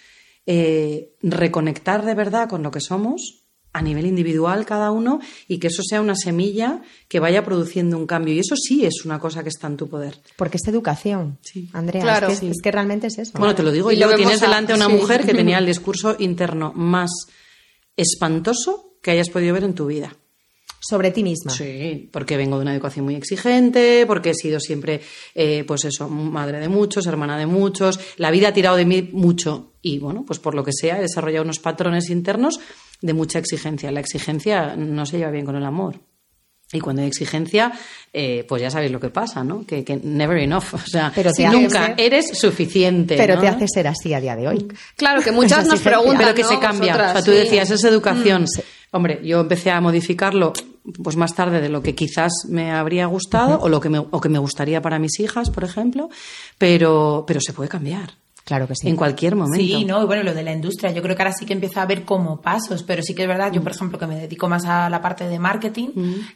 [0.47, 3.38] eh, reconectar de verdad con lo que somos
[3.73, 8.07] a nivel individual cada uno y que eso sea una semilla que vaya produciendo un
[8.07, 8.35] cambio.
[8.35, 10.19] Y eso sí es una cosa que está en tu poder.
[10.37, 11.69] Porque es educación, Sí.
[11.73, 12.03] Andrea.
[12.03, 12.29] Claro.
[12.29, 13.39] es, que, es que realmente es eso.
[13.39, 14.93] Bueno, te lo digo Y lo yo, tienes a- delante a una sí.
[14.95, 17.11] mujer que tenía el discurso interno más
[17.97, 20.15] espantoso que hayas podido ver en tu vida.
[20.81, 21.51] sobre ti misma.
[21.51, 25.01] Sí, porque vengo de una educación muy exigente, porque he sido siempre,
[25.35, 27.99] eh, pues eso, madre de muchos, hermana de muchos.
[28.17, 31.03] La vida ha tirado de mí mucho y, bueno, pues por lo que sea, he
[31.03, 32.61] desarrollado unos patrones internos
[33.01, 33.91] de mucha exigencia.
[33.91, 36.01] La exigencia no se lleva bien con el amor.
[36.71, 37.73] Y cuando hay exigencia,
[38.13, 39.65] eh, pues ya sabéis lo que pasa, ¿no?
[39.65, 40.65] Que, que never enough.
[40.75, 43.17] O sea, Pero te nunca hace- eres suficiente.
[43.17, 43.41] Pero ¿no?
[43.41, 44.69] te hace ser así a día de hoy.
[44.97, 46.19] Claro, que muchas nos preguntan.
[46.19, 46.49] Pero que ¿no?
[46.49, 46.93] se cambia.
[46.93, 47.37] Vosotras, o sea, tú sí.
[47.39, 48.43] decías, esa educación.
[48.43, 50.53] Mm, Hombre, yo empecé a modificarlo
[51.03, 54.21] pues más tarde de lo que quizás me habría gustado o lo que me, o
[54.21, 56.09] que me gustaría para mis hijas, por ejemplo,
[56.57, 58.13] pero, pero se puede cambiar
[58.49, 58.89] Claro que sí.
[58.89, 59.57] en cualquier momento.
[59.59, 61.81] Sí, no, y bueno, lo de la industria, yo creo que ahora sí que empieza
[61.81, 64.49] a haber como pasos, pero sí que es verdad, yo por ejemplo que me dedico
[64.49, 65.89] más a la parte de marketing,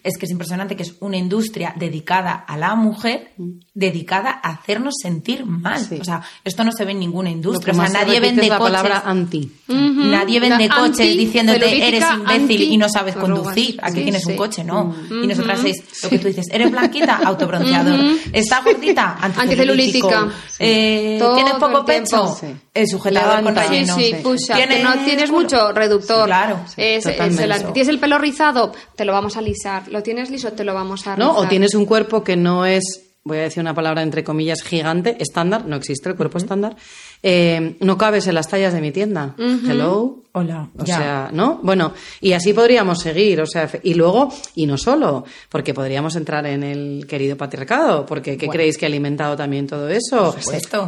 [0.05, 3.31] es que es impresionante que es una industria dedicada a la mujer,
[3.72, 5.81] dedicada a hacernos sentir mal.
[5.81, 5.96] Sí.
[6.01, 8.72] O sea, esto no se ve en ninguna industria, o sea, nadie vende la coches.
[8.72, 9.51] palabra anti.
[9.68, 13.79] Nadie vende La coches anti- diciéndote eres imbécil y no sabes conducir.
[13.83, 14.94] Aquí Sí, tienes un coche, ¿no?
[15.11, 17.98] Y nosotras es lo que tú dices, eres blanquita, autobronceador.
[18.35, 19.16] ¿Está gordita?
[19.20, 20.29] Anticelulítica.
[20.59, 22.36] Eh, ¿Tienes poco el tiempo.
[22.40, 22.46] Sí.
[22.74, 23.68] El sujetador con Levanta.
[23.68, 24.46] Sí, sí, push.
[24.52, 26.26] ¿Tienes no tienes mucho reductor.
[26.26, 27.44] Claro, sí, Es- es totalmente.
[27.44, 28.72] el anti- ¿Tienes el pelo rizado?
[28.96, 29.88] Te lo vamos a lisar.
[29.88, 30.52] ¿Lo tienes liso?
[30.52, 31.30] Te lo vamos a ¿no?
[31.30, 31.44] rizar.
[31.44, 32.82] O tienes un cuerpo que no es,
[33.24, 36.76] voy a decir una palabra entre comillas, gigante, estándar, no existe el cuerpo estándar,
[37.22, 39.35] eh, no cabes en las tallas de mi tienda.
[39.38, 40.18] Hello.
[40.35, 40.96] Hola, O ya.
[40.96, 41.61] sea, ¿no?
[41.62, 46.46] Bueno, y así podríamos seguir, o sea, y luego, y no solo, porque podríamos entrar
[46.46, 50.35] en el querido patriarcado, porque ¿qué creéis que ha alimentado también todo eso?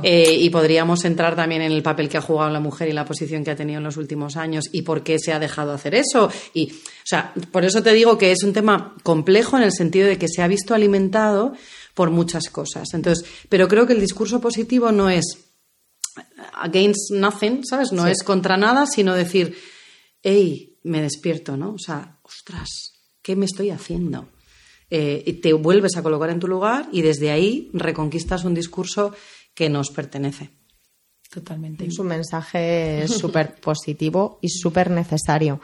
[0.03, 3.05] Eh, y podríamos entrar también en el papel que ha jugado la mujer y la
[3.05, 5.94] posición que ha tenido en los últimos años y por qué se ha dejado hacer
[5.94, 6.31] eso.
[6.55, 10.09] Y, o sea, por eso te digo que es un tema complejo en el sentido
[10.09, 11.53] de que se ha visto alimentado
[11.92, 12.94] por muchas cosas.
[12.94, 15.43] Entonces, pero creo que el discurso positivo no es
[16.57, 17.93] against nothing, ¿sabes?
[17.93, 19.57] No es contra nada, sino decir,
[20.23, 21.75] hey, me despierto, ¿no?
[21.75, 22.69] O sea, ostras,
[23.23, 24.29] ¿qué me estoy haciendo?
[24.90, 29.12] Eh, y te vuelves a colocar en tu lugar y desde ahí reconquistas un discurso
[29.55, 30.51] que nos pertenece.
[31.33, 31.87] Totalmente.
[31.87, 35.61] Es un mensaje súper positivo y súper necesario.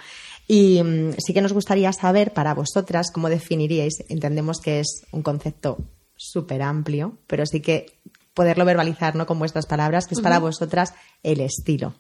[0.48, 5.22] Y mm, sí que nos gustaría saber para vosotras cómo definiríais, entendemos que es un
[5.22, 5.79] concepto
[6.16, 7.99] súper amplio, pero sí que
[8.34, 9.26] poderlo verbalizar ¿no?
[9.26, 11.94] con vuestras palabras, que es para vosotras el estilo.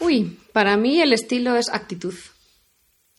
[0.00, 2.14] Uy, para mí el estilo es actitud.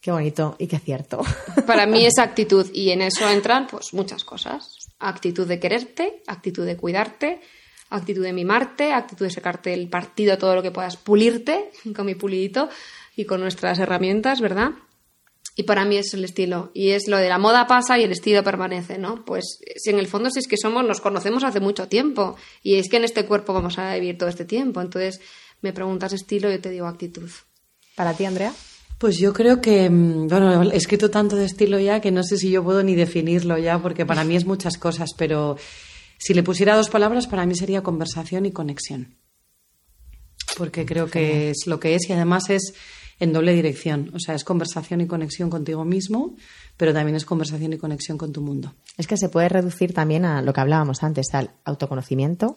[0.02, 1.20] Qué bonito y qué cierto.
[1.68, 4.78] Para mí es actitud y en eso entran pues muchas cosas.
[4.98, 7.42] Actitud de quererte, actitud de cuidarte,
[7.90, 12.16] actitud de mimarte, actitud de sacarte el partido todo lo que puedas, pulirte con mi
[12.16, 12.70] pulidito
[13.16, 14.72] y con nuestras herramientas, ¿verdad?
[15.60, 16.72] Y para mí es el estilo.
[16.74, 19.26] Y es lo de la moda pasa y el estilo permanece, ¿no?
[19.26, 22.38] Pues si en el fondo si es que somos, nos conocemos hace mucho tiempo.
[22.64, 24.80] Y es que en este cuerpo vamos a vivir todo este tiempo.
[24.80, 25.20] Entonces
[25.60, 27.30] me preguntas estilo y yo te digo actitud.
[27.98, 28.54] Para ti, Andrea.
[29.00, 32.38] Pues yo creo que, mm, bueno, he escrito tanto de estilo ya que no sé
[32.38, 35.58] si yo puedo ni definirlo ya, porque para mí es muchas cosas, pero
[36.18, 39.18] si le pusiera dos palabras, para mí sería conversación y conexión.
[40.56, 42.76] Porque creo que es lo que es y además es
[43.20, 44.12] en doble dirección.
[44.14, 46.36] O sea, es conversación y conexión contigo mismo,
[46.78, 48.74] pero también es conversación y conexión con tu mundo.
[48.98, 52.56] Es que se puede reducir también a lo que hablábamos antes, al autoconocimiento,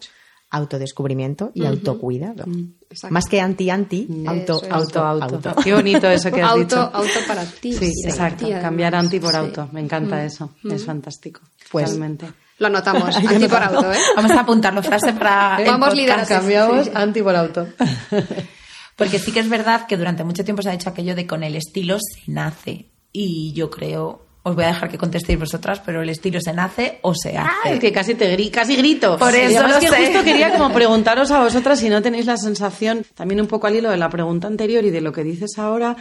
[0.51, 2.44] autodescubrimiento y autocuidado.
[2.90, 3.12] Exacto.
[3.14, 4.70] Más que anti-anti, auto, es.
[4.70, 5.55] auto, Auto, auto.
[5.64, 6.79] Qué bonito eso que has Auto, dicho.
[6.92, 7.72] auto para ti.
[7.72, 8.46] Sí, para exacto.
[8.46, 8.53] ti.
[8.53, 9.37] Cambiar anti por Sí.
[9.38, 9.68] auto.
[9.72, 10.51] Me encanta eso.
[10.70, 11.40] Es fantástico.
[11.70, 12.27] Pues- Totalmente.
[12.59, 13.98] Lo anotamos, anti por auto, ¿eh?
[14.14, 15.59] Vamos a apuntarlo, frase para.
[15.66, 16.29] Vamos liderando.
[16.29, 16.92] Cambiamos Sí.
[16.94, 17.66] anti por auto.
[19.04, 21.42] Porque sí que es verdad que durante mucho tiempo se ha dicho aquello de con
[21.42, 22.86] el estilo se nace.
[23.12, 26.98] Y yo creo, os voy a dejar que contestéis vosotras, pero el estilo se nace
[27.02, 27.50] o se hace.
[27.64, 29.18] Ah, es que casi te gri- casi grito.
[29.18, 30.06] Por eso lo que sé.
[30.06, 33.76] justo quería como preguntaros a vosotras si no tenéis la sensación, también un poco al
[33.76, 35.96] hilo de la pregunta anterior y de lo que dices ahora,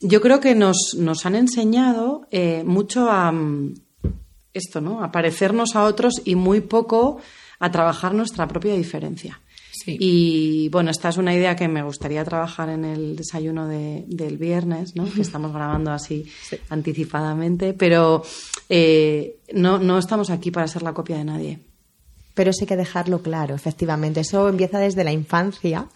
[0.00, 3.74] yo creo que nos, nos han enseñado eh, mucho a mm,
[4.52, 5.02] esto, ¿no?
[5.02, 7.18] A parecernos a otros y muy poco
[7.58, 9.40] a trabajar nuestra propia diferencia.
[9.84, 9.96] Sí.
[9.98, 14.36] Y bueno, esta es una idea que me gustaría trabajar en el desayuno de- del
[14.38, 15.04] viernes, ¿no?
[15.12, 16.24] que estamos grabando así
[16.68, 18.22] anticipadamente, pero
[18.68, 21.58] eh, no, no estamos aquí para ser la copia de nadie.
[22.34, 24.20] Pero sí hay que dejarlo claro, efectivamente.
[24.20, 25.86] Eso empieza desde la infancia.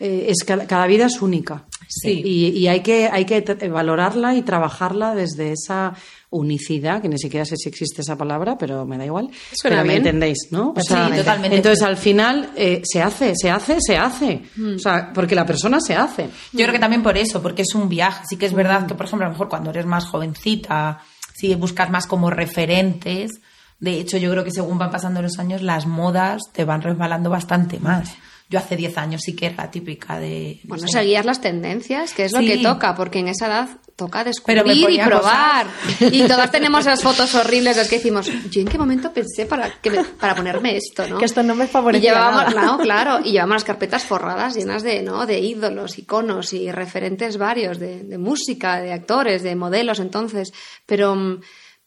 [0.00, 1.66] Eh, es cada, cada vida es única.
[1.88, 2.22] Sí.
[2.24, 5.94] Y, y hay que, hay que valorarla y trabajarla desde esa
[6.32, 9.30] unicidad, que ni siquiera sé si existe esa palabra, pero me da igual.
[9.52, 9.98] Suena pero me bien.
[9.98, 10.70] entendéis, ¿no?
[10.76, 11.56] O Sí, sea, totalmente.
[11.56, 14.42] Entonces, al final, eh, se hace, se hace, se hace.
[14.74, 16.24] O sea, porque la persona se hace.
[16.52, 18.24] Yo creo que también por eso, porque es un viaje.
[18.28, 21.00] Sí que es verdad que, por ejemplo, a lo mejor cuando eres más jovencita,
[21.34, 23.30] si buscas más como referentes.
[23.78, 27.30] De hecho, yo creo que según van pasando los años, las modas te van resbalando
[27.30, 28.14] bastante más.
[28.48, 30.60] Yo hace 10 años sí que era la típica de.
[30.64, 32.46] no Bueno, sé, seguías las tendencias, que es lo Sí.
[32.46, 35.66] que toca, porque en esa edad toca Pero descubrir y probar.
[36.00, 39.70] Y todas tenemos esas fotos horribles las que decimos, yo en qué momento pensé para,
[39.80, 41.18] que me- para ponerme esto, ¿no?
[41.18, 42.66] Que esto no me Y favorecía llevábamos, nada.
[42.66, 45.26] no, claro, y llevamos las carpetas forradas llenas de, ¿no?
[45.26, 50.52] de ídolos, iconos y referentes varios de, de música, de actores, de modelos, entonces.
[50.86, 51.40] Pero,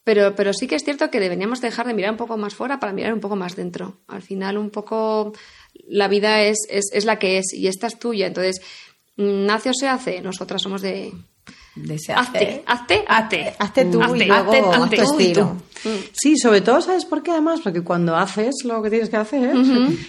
[0.04, 2.78] pero, pero sí que es cierto que deberíamos dejar de mirar un poco más fuera
[2.78, 3.98] para mirar un poco más dentro.
[4.06, 5.32] Al final, un poco
[5.88, 8.26] la vida es, es, es la que es y esta es tuya.
[8.28, 8.60] Entonces,
[9.16, 11.12] nace o se hace, nosotras somos de.
[11.76, 13.54] De Hazte, hazte, hazte.
[13.58, 15.56] Hazte tú Hazte, y luego hazte, haz hazte tu tú y estilo.
[15.82, 15.88] tú.
[16.12, 17.30] Sí, sobre todo, ¿sabes por qué?
[17.32, 19.54] Además, porque cuando haces lo que tienes que hacer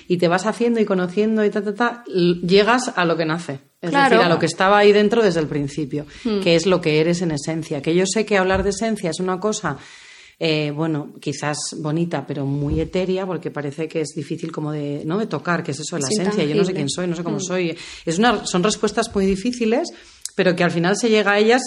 [0.07, 3.59] y te vas haciendo y conociendo y ta, ta, ta, llegas a lo que nace.
[3.81, 4.15] Es Claro.
[4.15, 6.05] decir, a lo que estaba ahí dentro desde el principio,
[6.41, 7.81] que es lo que eres en esencia.
[7.81, 9.77] Que yo sé que hablar de esencia es una cosa,
[10.39, 15.17] eh, bueno, quizás bonita, pero muy etérea, porque parece que es difícil como de, ¿no?
[15.19, 16.43] de tocar, que es eso, la Es esencia.
[16.45, 17.77] Yo no sé quién soy, no sé cómo soy.
[18.05, 19.89] Es una, son respuestas muy difíciles,
[20.37, 21.61] pero que al final se llega a ellas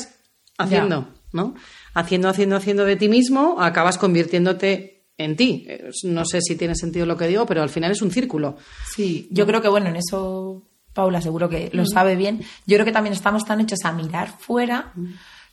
[0.57, 1.57] haciendo, ¿no?
[1.93, 5.65] Haciendo, haciendo, haciendo de ti mismo, acabas convirtiéndote en ti.
[5.69, 8.57] Eh, No sé si tiene sentido lo que digo, pero al final es un círculo.
[8.95, 10.63] Sí, yo creo que bueno, en eso
[10.95, 12.43] Paula seguro que lo sabe bien.
[12.65, 14.93] Yo creo que también estamos tan hechos a mirar fuera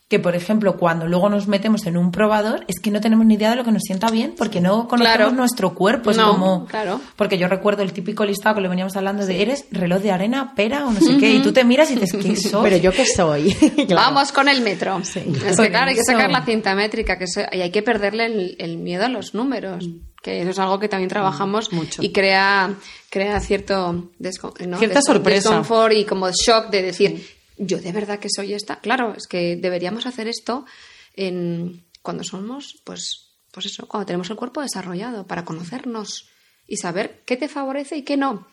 [0.10, 3.34] que, por ejemplo, cuando luego nos metemos en un probador, es que no tenemos ni
[3.34, 5.32] idea de lo que nos sienta bien, porque no conocemos Claro.
[5.34, 6.12] nuestro cuerpo.
[6.12, 6.66] Es No, como.
[6.66, 7.02] claro.
[7.18, 10.54] Porque yo recuerdo el típico listado que le veníamos hablando de eres reloj de arena,
[10.56, 12.64] pera o no sé qué, y tú te miras y dices, ¿qué soy?
[12.70, 13.54] Pero yo qué soy.
[13.88, 13.96] Claro.
[14.14, 14.98] Vamos con el metro.
[15.00, 18.26] Es que claro, hay que sacar la cinta métrica que eso- y hay que perderle
[18.28, 19.86] el, el miedo a los números.
[20.24, 22.02] Que eso es algo que también trabajamos Mm, mucho.
[22.04, 22.74] y crea,
[23.10, 24.78] crea cierto ¿no?
[24.78, 25.50] Cierta Des- sorpresa.
[25.50, 27.26] desconfort y como shock de decir,
[27.58, 28.80] yo de verdad que soy esta.
[28.80, 30.66] Claro, es que deberíamos hacer esto
[31.14, 36.30] en, cuando somos, pues, pues eso, cuando tenemos el cuerpo desarrollado, para conocernos
[36.68, 38.48] y saber qué te favorece y qué no.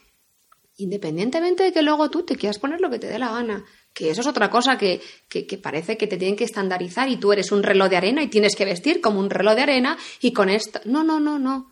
[0.76, 3.64] Independientemente de que luego tú te quieras poner lo que te dé la gana.
[3.92, 7.16] Que eso es otra cosa que, que, que parece que te tienen que estandarizar y
[7.16, 9.96] tú eres un reloj de arena y tienes que vestir como un reloj de arena
[10.20, 10.80] y con esto.
[10.84, 11.70] No, no, no, no.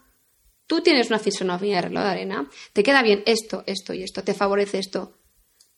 [0.69, 4.23] Tú tienes una fisonomía de reloj de arena, te queda bien esto, esto y esto,
[4.23, 5.19] te favorece esto.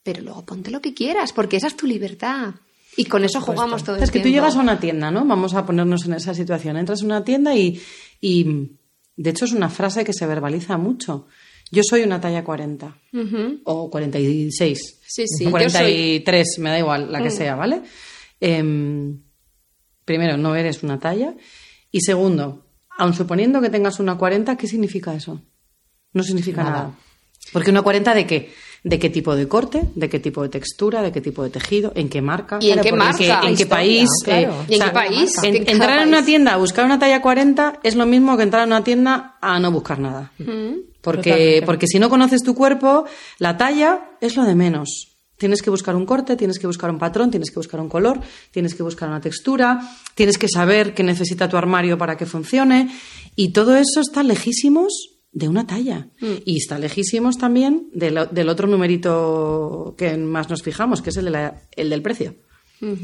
[0.04, 2.54] Pero luego ponte lo que quieras, porque esa es tu libertad.
[2.96, 4.36] Y con eso jugamos todo el Es que tú tiempo.
[4.42, 5.24] llegas a una tienda, ¿no?
[5.24, 6.76] Vamos a ponernos en esa situación.
[6.76, 7.80] Entras a una tienda y,
[8.20, 8.70] y
[9.16, 11.26] de hecho es una frase que se verbaliza mucho.
[11.72, 13.60] Yo soy una talla 40 Ujú.
[13.64, 15.00] o 46.
[15.08, 17.36] Sí, sí, o yo 43, me da igual la que Mm.
[17.36, 17.82] sea, ¿vale?
[18.40, 19.22] Em,
[20.04, 21.34] primero, no eres una talla.
[21.90, 22.66] Y segundo,
[22.98, 25.40] aun suponiendo que tengas una 40, ¿qué significa eso?
[26.12, 26.76] No significa Nada.
[26.76, 26.94] nada.
[27.52, 28.52] Porque una 40 de qué?
[28.86, 29.80] ¿De qué tipo de corte?
[29.94, 31.00] ¿De qué tipo de textura?
[31.02, 31.90] ¿De qué tipo de tejido?
[31.94, 32.58] ¿En qué marca?
[32.60, 33.40] ¿Y en qué porque marca?
[33.40, 34.08] ¿En qué Historia, país?
[34.22, 34.54] claro.
[34.68, 35.42] ¿Y en qué país?
[35.42, 38.36] en- ¿En cada entrar en una tienda a buscar una talla 40 es lo mismo
[38.36, 40.32] que entrar en una tienda a no buscar nada.
[41.00, 41.62] Porque, Totalmente.
[41.66, 43.06] porque si no conoces tu cuerpo,
[43.38, 45.16] la talla es lo de menos.
[45.38, 48.20] Tienes que buscar un corte, tienes que buscar un patrón, tienes que buscar un color,
[48.50, 49.80] tienes que buscar una textura,
[50.14, 52.88] tienes que saber qué necesita tu armario para que funcione.
[53.34, 56.08] Y todo eso está lejísimos de una talla.
[56.44, 61.26] Y está lejísimos también del, del otro numerito que más nos fijamos, que es el,
[61.26, 62.34] de la- el del precio.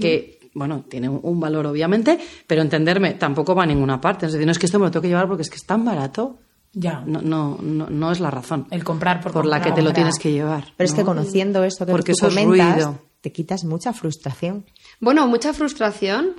[0.01, 4.27] Que, bueno, tiene un, un valor obviamente, pero entenderme, tampoco va a ninguna parte.
[4.27, 5.65] Es decir, no es que esto me lo tengo que llevar porque es que es
[5.65, 6.39] tan barato.
[6.73, 7.03] Ya.
[7.07, 9.75] No, no, no, no es la razón El comprar por, por la que comprar.
[9.75, 10.67] te lo tienes que llevar.
[10.77, 11.07] Pero es que ¿no?
[11.07, 12.99] conociendo esto que Porque tú eso es comentas, ruido.
[13.23, 14.67] te quitas mucha frustración.
[15.01, 16.35] Bueno, mucha frustración.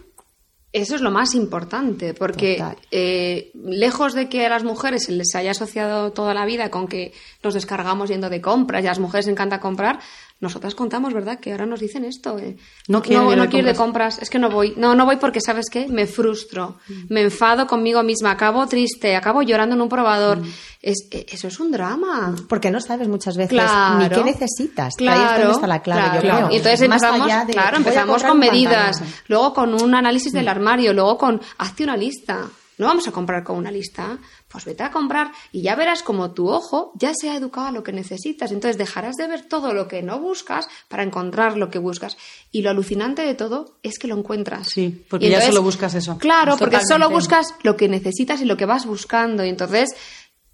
[0.73, 5.36] Eso es lo más importante, porque eh, lejos de que a las mujeres se les
[5.36, 7.12] haya asociado toda la vida con que
[7.43, 9.99] nos descargamos yendo de compras y a las mujeres les encanta comprar,
[10.41, 11.39] nosotras contamos, ¿verdad?
[11.39, 12.38] Que ahora nos dicen esto.
[12.39, 14.19] eh, No quiero ir no de quiero ir de compras.
[14.21, 14.73] es que no voy.
[14.75, 15.88] No, no voy porque, ¿sabes qué?
[15.88, 16.77] Me frustro,
[17.10, 20.39] me enfado conmigo misma, acabo triste, acabo llorando en un probador.
[20.41, 20.51] Mm.
[20.82, 22.36] Es, eh, eso es un drama.
[22.49, 23.99] Porque no sabes muchas veces Claro.
[23.99, 24.95] ni qué necesitas.
[24.97, 26.38] Claro, ahí es donde está la clave, yo claro.
[26.47, 26.51] creo.
[26.51, 30.91] Y entonces Más empezamos, de, claro, empezamos con medidas, luego con un análisis del armario,
[30.93, 32.47] luego con hazte una lista.
[32.80, 34.17] No vamos a comprar con una lista,
[34.52, 37.72] pues vete a comprar y ya verás como tu ojo ya se ha educado a
[37.72, 38.52] lo que necesitas.
[38.52, 42.18] Entonces dejarás de ver todo lo que no buscas para encontrar lo que buscas.
[42.52, 44.70] Y lo alucinante de todo es que lo encuentras.
[44.70, 46.18] Sí, porque ya solo buscas eso.
[46.18, 49.46] Claro, porque solo buscas lo que necesitas y lo que vas buscando.
[49.46, 49.96] Y entonces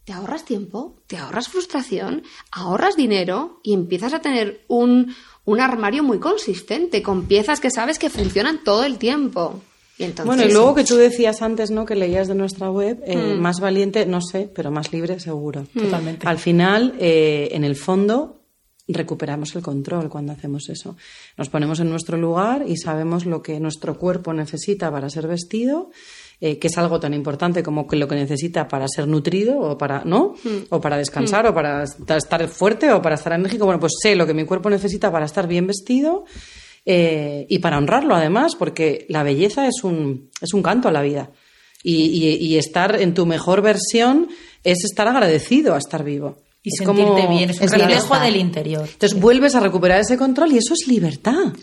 [0.06, 6.04] te ahorras tiempo, te ahorras frustración, ahorras dinero y empiezas a tener un, un armario
[6.04, 9.62] muy consistente, con piezas que sabes que funcionan todo el tiempo.
[10.00, 11.86] Y entonces, Bueno, y luego que tú decías antes, ¿no?
[11.86, 13.40] Que leías de nuestra web, eh, Mm.
[13.42, 15.66] más valiente, no sé, pero más libre seguro.
[15.74, 16.28] Totalmente.
[16.28, 18.36] Al final, eh, en el fondo,
[18.88, 20.96] recuperamos el control cuando hacemos eso.
[21.38, 25.90] Nos ponemos en nuestro lugar y sabemos lo que nuestro cuerpo necesita para ser vestido,
[26.40, 29.78] eh, que es algo tan importante como que lo que necesita para ser nutrido o
[29.78, 30.36] para, ¿no?
[30.70, 33.66] O para descansar o para estar fuerte o para estar enérgico.
[33.66, 36.24] Bueno, pues sé lo que mi cuerpo necesita para estar bien vestido
[36.90, 41.02] eh, y para honrarlo además, porque la belleza es un, es un canto a la
[41.02, 41.32] vida.
[41.84, 44.30] Y, y- y estar en tu mejor versión
[44.64, 46.38] es estar agradecido a estar vivo.
[46.64, 48.90] Y Es sentirte como- bien, es un es reflejo del interior.
[48.92, 51.54] entonces vuelves a recuperar ese control y eso es libertad.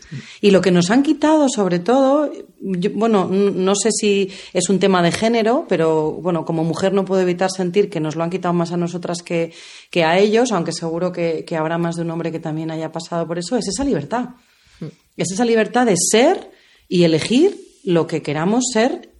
[0.41, 4.79] Y lo que nos han quitado, sobre todo, yo- bueno, no sé si es un
[4.79, 8.31] tema de género, pero bueno, como mujer no puedo evitar sentir que nos lo han
[8.31, 9.53] quitado más a nosotras que,
[9.91, 12.93] que a ellos, aunque seguro que, que habrá más de un hombre que también haya
[12.93, 14.29] pasado por eso, es esa libertad.
[15.17, 16.51] Es esa libertad de ser
[16.89, 19.11] y elegir lo que queramos ser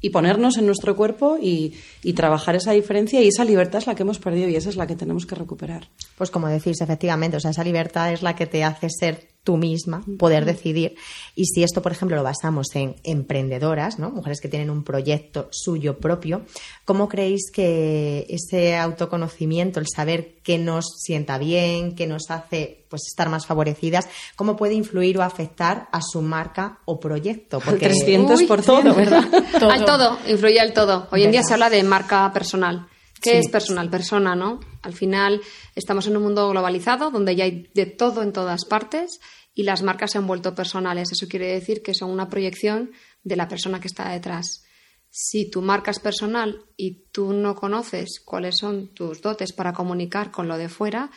[0.00, 3.94] y ponernos en nuestro cuerpo y, y trabajar esa diferencia y esa libertad es la
[3.94, 5.90] que hemos perdido y esa es la que tenemos que recuperar.
[6.16, 9.56] Pues como decís, efectivamente, o sea, esa libertad es la que te hace ser tú
[9.56, 10.96] misma, poder decidir.
[11.34, 14.10] Y si esto, por ejemplo, lo basamos en emprendedoras, ¿no?
[14.10, 16.42] Mujeres que tienen un proyecto suyo propio,
[16.84, 23.02] ¿cómo creéis que ese autoconocimiento, el saber qué nos sienta bien, qué nos hace pues
[23.06, 27.62] estar más favorecidas, cómo puede influir o afectar a su marca o proyecto?
[27.64, 29.24] Al 300%, todo, ¿verdad?
[29.58, 29.70] Todo.
[29.70, 31.08] Al todo, influye al todo.
[31.10, 32.89] Hoy en día se habla de marca personal.
[33.20, 33.36] ¿Qué Sí.
[33.38, 33.90] es personal?
[33.90, 34.60] Persona, ¿no?
[34.82, 35.40] Al final
[35.74, 39.20] estamos en un mundo globalizado donde ya hay de todo en todas partes
[39.54, 41.10] y las marcas se han vuelto personales.
[41.12, 42.92] Eso quiere decir que son una proyección
[43.22, 44.64] de la persona que está detrás.
[45.10, 50.30] Si tu marca es personal y tú no conoces cuáles son tus dotes para comunicar
[50.30, 51.10] con lo de fuera,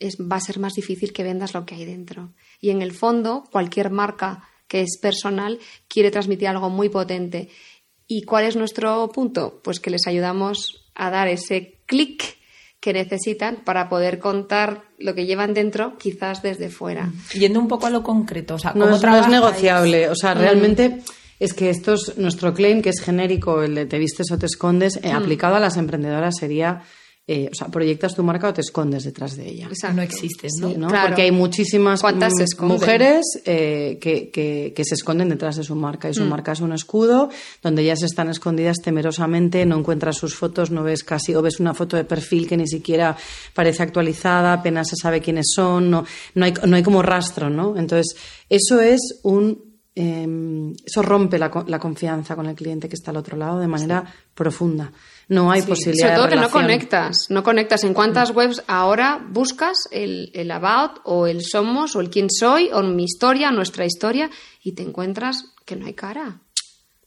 [0.00, 2.34] es, va a ser más difícil que vendas lo que hay dentro.
[2.60, 7.48] Y en el fondo, cualquier marca que es personal quiere transmitir algo muy potente.
[8.06, 9.60] ¿Y cuál es nuestro punto?
[9.62, 12.36] Pues que les ayudamos a dar ese clic
[12.80, 17.10] que necesitan para poder contar lo que llevan dentro, quizás desde fuera.
[17.32, 19.32] Yendo un poco a lo concreto, o sea, No ¿cómo es, no es trabajáis?
[19.32, 20.08] negociable.
[20.10, 21.00] O sea, realmente
[21.40, 24.46] es que esto es nuestro claim, que es genérico, el de te vistes o te
[24.46, 26.82] escondes, eh, aplicado a las emprendedoras sería,
[27.30, 29.66] eh, o sea, proyectas tu marca o te escondes detrás de ella.
[29.70, 29.96] Exacto.
[29.96, 30.70] No existes, ¿no?
[30.70, 30.88] ¿no?
[30.88, 31.08] Claro.
[31.08, 35.62] Porque hay muchísimas ¿Cuántas se mm, mujeres eh, que, que- que se esconden detrás de
[35.62, 37.28] su marca y su marca es un escudo
[37.62, 41.74] donde ellas están escondidas temerosamente, no encuentras sus fotos, no ves casi, o ves una
[41.74, 43.14] foto de perfil que ni siquiera
[43.54, 46.04] parece actualizada, apenas se sabe quiénes son, no,
[46.34, 47.76] no, hay, no hay como rastro, ¿no?
[47.76, 48.16] Entonces,
[48.48, 49.68] eso es un...
[49.94, 53.58] eh, eso rompe la, co- la confianza con el cliente que está al otro lado
[53.60, 54.04] de manera
[54.34, 54.90] profunda.
[55.28, 57.84] No hay posibilidad Sobre todo de que no conectas, no conectas.
[57.84, 62.70] ¿En cuántas webs ahora buscas el, el about o el somos o el quién soy
[62.72, 64.30] o mi historia, nuestra historia
[64.62, 66.40] y te encuentras que no hay cara?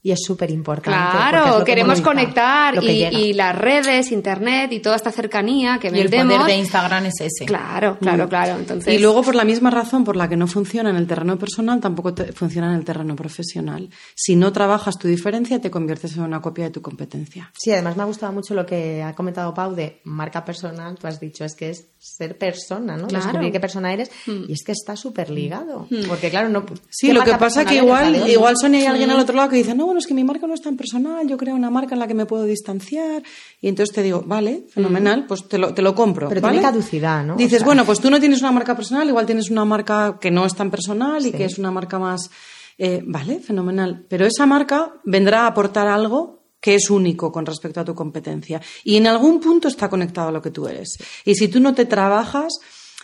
[0.04, 0.98] Y es súper importante.
[1.16, 6.08] Claro, queremos conectar y, y las redes, internet y toda esta cercanía que Y el
[6.08, 6.38] vendemos.
[6.38, 7.46] poder de Instagram es ese.
[7.46, 8.56] Claro, claro, claro.
[8.58, 11.38] Entonces, Y luego, por la misma razón por la que no funciona en el terreno
[11.38, 13.90] personal, tampoco te- funciona en el terreno profesional.
[14.16, 17.52] Si no trabajas tu diferencia, te conviertes en una copia de tu competencia.
[17.56, 20.96] Sí, además me ha gustado mucho lo que ha comentado Pau de marca personal.
[21.00, 23.06] Tú has dicho, es que es ser persona, ¿no?
[23.08, 23.26] Claro.
[23.26, 24.10] Descubrir qué persona eres.
[24.26, 25.88] Y es que está súper ligado.
[26.08, 26.66] Porque, claro, no.
[26.90, 27.84] Sí, ¿qué lo que pasa que eres?
[27.84, 28.28] Igual, otro.
[28.28, 30.48] igual Sonia hay alguien al otro lado que dice, no, bueno, es que mi marca
[30.48, 33.22] no es tan personal, yo creo una marca en la que me puedo distanciar.
[33.60, 36.30] Y entonces te digo, vale, fenomenal, pues te lo, te lo compro.
[36.30, 36.60] Pero ¿vale?
[36.60, 37.36] tiene caducidad, ¿no?
[37.36, 40.18] Dices, O sea- bueno, pues tú no tienes una marca personal, igual tienes una marca
[40.20, 42.30] que no es tan personal y que es una marca más.
[42.78, 44.06] eh, vale, fenomenal.
[44.10, 48.62] Pero esa marca vendrá a aportar algo que es único con respecto a tu competencia.
[48.84, 50.98] Y en algún punto está conectado a lo que tú eres.
[51.26, 52.54] Y si tú no te trabajas,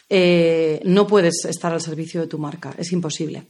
[0.09, 2.73] eh, no puedes estar al servicio de tu marca.
[2.77, 3.45] Es imposible.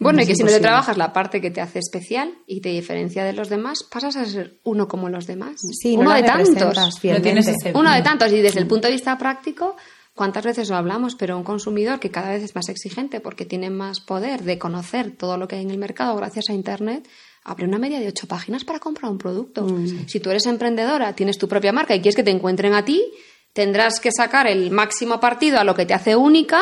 [0.00, 2.70] Bueno, y que si no te trabajas la parte que te hace especial y te
[2.70, 5.60] diferencia de los demás, pasas a ser uno como los demás.
[5.60, 6.98] Sí, no uno la de tantos.
[6.98, 7.28] fielmente.
[7.28, 8.32] tienes ese- Uno de tantos.
[8.32, 9.76] Y desde el punto de vista práctico,
[10.14, 11.14] ¿cuántas veces lo hablamos?
[11.16, 15.12] Pero un consumidor que cada vez es más exigente porque tiene más poder de conocer
[15.16, 17.06] todo lo que hay en el mercado gracias a Internet,
[17.44, 19.66] abre una media de ocho páginas para comprar un producto.
[20.06, 23.04] Si tú eres emprendedora, tienes tu propia marca y quieres que te encuentren a ti,
[23.52, 26.60] tendrás que sacar el máximo partido a lo que te hace única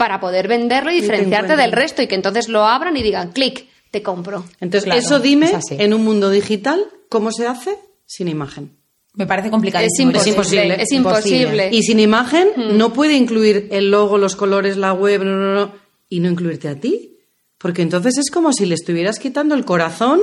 [0.00, 3.32] para poder venderlo y te diferenciarte del resto y que entonces lo abran y digan,
[3.32, 4.46] clic, te compro.
[4.58, 7.76] Entonces, Claro, eso dime, es en un mundo digital, ¿cómo se hace
[8.06, 8.78] sin imagen?
[9.12, 9.84] Me parece complicado.
[9.84, 10.30] Es imposible.
[10.30, 11.68] imposible, Es imposible.
[11.70, 12.48] Y sin imagen
[12.78, 15.72] no puede incluir el logo, los colores, la web, no, no, no,
[16.08, 17.18] y no incluirte a ti.
[17.58, 20.22] Porque entonces es como si le estuvieras quitando el corazón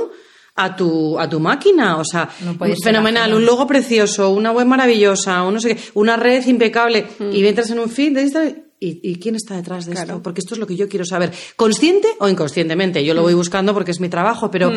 [0.56, 1.98] a tu, a tu máquina.
[1.98, 6.16] O sea, No fenomenal, un logo precioso, una web maravillosa, un no sé qué, una
[6.16, 8.67] red impecable, y entras en un feed de Instagram.
[8.80, 10.22] ¿Y, y quién está detrás de esto?
[10.22, 11.32] Porque esto es lo que yo quiero saber.
[11.56, 13.04] ¿Consciente o inconscientemente?
[13.04, 14.72] Yo lo voy buscando porque es mi trabajo, pero,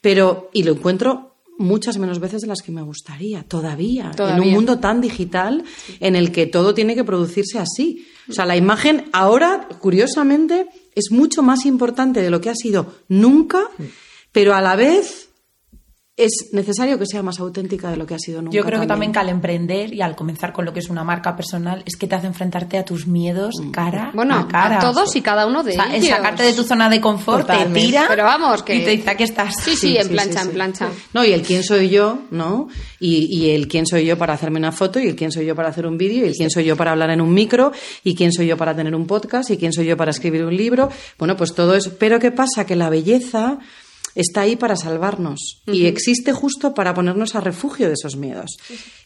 [0.00, 1.28] pero y lo encuentro
[1.58, 4.42] muchas menos veces de las que me gustaría, todavía, en Todavía.
[4.42, 5.62] un mundo tan digital
[6.00, 8.06] en el que todo tiene que producirse así.
[8.28, 12.94] O sea, la imagen ahora, curiosamente, es mucho más importante de lo que ha sido
[13.08, 13.68] nunca,
[14.32, 15.21] pero a la vez
[16.14, 18.54] es necesario que sea más auténtica de lo que ha sido nunca.
[18.54, 21.02] Yo creo que también que al emprender y al comenzar con lo que es una
[21.04, 23.70] marca personal es que te hace enfrentarte a tus miedos Mm.
[23.70, 24.78] cara Bueno, a cara.
[24.78, 26.10] todos y cada uno de O sea, el ellos.
[26.10, 27.80] sacarte de tu zona de confort Totalmente.
[27.80, 29.54] te tira Pero vamos, que- y te dice aquí estás.
[29.64, 30.88] Sí, sí, en plancha, en plancha.
[31.14, 32.68] No, y el quién soy yo, ¿no?
[33.00, 35.56] Y, y el quién soy yo para hacerme una foto, y el quién soy yo
[35.56, 37.72] para hacer un vídeo, y el quién soy yo para hablar en un micro,
[38.04, 40.54] y quién soy yo para tener un podcast, y quién soy yo para escribir un
[40.56, 40.90] libro.
[41.18, 41.92] Bueno, pues todo eso.
[41.98, 42.66] Pero ¿qué pasa?
[42.66, 43.58] Que la belleza
[44.14, 48.56] está ahí para salvarnos y existe justo para ponernos a refugio de esos miedos.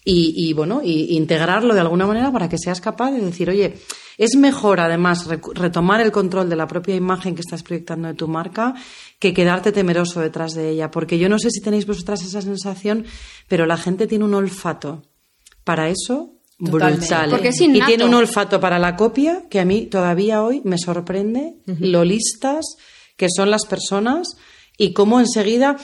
[0.04, 3.78] Y, y, bueno, y integrarlo de alguna manera para que seas capaz de decir, oye,
[4.18, 8.28] es mejor además retomar el control de la propia imagen que estás proyectando de tu
[8.28, 8.74] marca
[9.18, 10.90] que quedarte temeroso detrás de ella.
[10.90, 13.04] Porque yo no sé si tenéis vosotras esa sensación,
[13.48, 15.02] pero la gente tiene un olfato
[15.64, 17.00] para eso Totalmente.
[17.00, 17.30] brutal.
[17.30, 20.78] Porque es y tiene un olfato para la copia que a mí todavía hoy me
[20.78, 22.64] sorprende lo listas
[23.16, 24.36] que son las personas
[24.76, 25.76] y cómo enseguida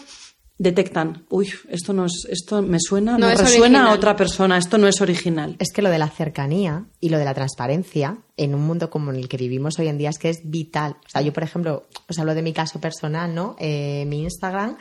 [0.62, 4.56] detectan, uy, esto no es, esto me suena, No me es resuena a otra persona,
[4.58, 5.56] esto no es original.
[5.58, 9.10] Es que lo de la cercanía y lo de la transparencia en un mundo como
[9.10, 10.96] en el que vivimos hoy en día es que es vital.
[11.04, 13.56] O sea, yo, por ejemplo, os hablo de mi caso personal, ¿no?
[13.58, 14.76] Eh, mi Instagram,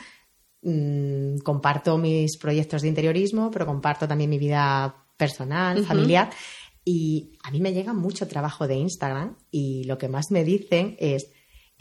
[0.61, 6.29] mm, comparto mis proyectos de interiorismo, pero comparto también mi vida personal, familiar.
[6.85, 10.95] Y a mí me llega mucho trabajo de Instagram y lo que más me dicen
[10.99, 11.27] es,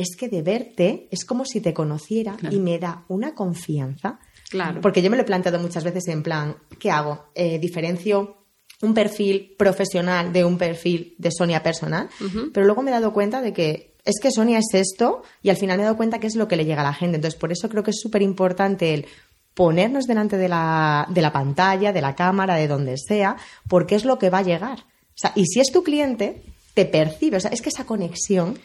[0.01, 4.19] es que de verte es como si te conociera y me da una confianza.
[4.49, 4.81] Claro.
[4.81, 7.27] Porque yo me lo he planteado muchas veces en plan, ¿qué hago?
[7.35, 8.37] Eh, diferencio
[8.83, 12.09] un perfil profesional de un perfil de Sonia personal,
[12.53, 15.57] pero luego me he dado cuenta de que es que Sonia es esto y al
[15.57, 17.17] final me he dado cuenta que es lo que le llega a la gente.
[17.17, 19.07] Entonces, por eso creo que es súper importante el
[19.53, 23.37] ponernos delante de la, de la pantalla, de la cámara, de donde sea,
[23.69, 24.79] porque es lo que va a llegar.
[24.81, 26.43] O sea, y si es tu cliente,
[26.73, 27.37] te percibe.
[27.37, 28.59] O sea, es que esa conexión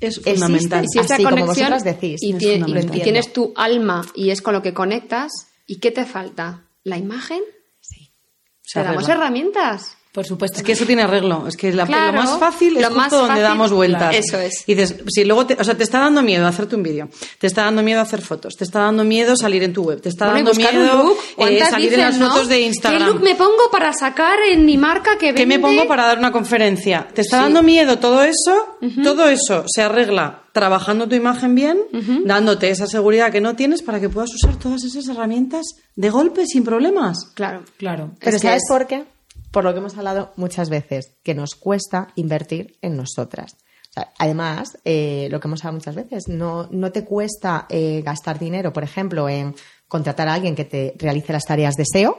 [0.00, 0.84] Es Existe, fundamental.
[0.84, 2.96] Y si esa Así como conexión vosotras decís, y, es tie- y- fundamental.
[2.98, 5.30] y tienes tu alma y es con lo que conectas,
[5.66, 6.64] ¿y qué te falta?
[6.84, 7.40] ¿La imagen?
[7.80, 9.14] Se Te damos arregla.
[9.14, 9.96] herramientas.
[10.16, 10.56] Por supuesto.
[10.56, 11.46] Es que eso tiene arreglo.
[11.46, 14.00] Es que la- Claro, lo más fácil es lo justo más donde fácil, damos vueltas.
[14.08, 14.16] claro.
[14.16, 14.64] Eso es.
[14.66, 17.46] Y dices, si luego, te, o sea, te está dando miedo hacerte un vídeo, te
[17.46, 20.30] está dando miedo hacer fotos, te está dando miedo salir en tu web, te está
[20.30, 21.12] Bueno, dando miedo look.
[21.18, 22.30] eh, ¿Cuántas salir en dicen, las no?
[22.30, 23.02] fotos de Instagram.
[23.02, 25.42] ¿Qué look me pongo para sacar en mi marca que vende?
[25.42, 27.06] ¿Qué me pongo para dar una conferencia?
[27.12, 27.42] ¿Te está Sí.
[27.44, 28.78] dando miedo todo eso?
[29.04, 31.78] Todo eso se arregla trabajando tu imagen bien,
[32.24, 36.46] dándote esa seguridad que no tienes para que puedas usar todas esas herramientas de golpe
[36.46, 37.18] sin problemas.
[37.34, 37.62] Claro.
[37.76, 38.12] Claro.
[38.18, 39.04] Pero Es que ¿sabes es- por qué?
[39.50, 43.56] Por lo que hemos hablado muchas veces, que nos cuesta invertir en nosotras.
[43.90, 48.02] O sea, además, eh, lo que hemos hablado muchas veces, no, no te cuesta eh,
[48.04, 49.54] gastar dinero, por ejemplo, en
[49.88, 52.18] contratar a alguien que te realice las tareas de SEO,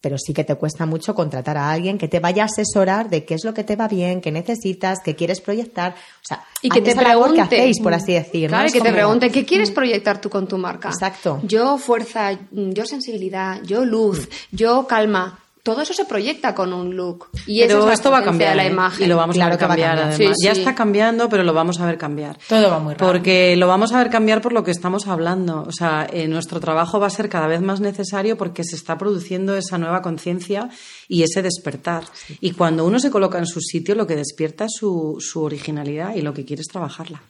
[0.00, 3.24] pero sí que te cuesta mucho contratar a alguien que te vaya a asesorar de
[3.24, 5.92] qué es lo que te va bien, qué necesitas, qué quieres proyectar.
[5.92, 7.34] O sea, Y que te pregunte.
[7.34, 8.42] que hacéis, por así decir.
[8.50, 8.56] ¿no?
[8.56, 10.88] Claro, Es que te pregunte, ¿qué quieres proyectar tú con tu marca?
[10.90, 11.40] Exacto.
[11.44, 15.38] Yo fuerza, yo sensibilidad, yo luz, yo calma.
[15.66, 17.26] Todo eso se proyecta con un look.
[17.44, 18.70] Y pero es la esto va a cambiar la ¿eh?
[18.70, 19.04] imagen.
[19.04, 20.34] y lo vamos Claro a ver que va a cambiar, cambiar.
[20.36, 20.60] Sí, Ya sí.
[20.60, 22.38] está cambiando, pero lo vamos a ver cambiar.
[22.48, 23.08] Todo va muy rápido.
[23.10, 25.64] Porque lo vamos a ver cambiar por lo que estamos hablando.
[25.66, 28.96] O sea, eh, nuestro trabajo va a ser cada vez más necesario porque se está
[28.96, 30.70] produciendo esa nueva conciencia
[31.08, 32.04] y ese despertar.
[32.40, 36.14] Y cuando uno se coloca en su sitio, lo que despierta es su, su originalidad
[36.14, 37.22] y lo que quiere es trabajarla.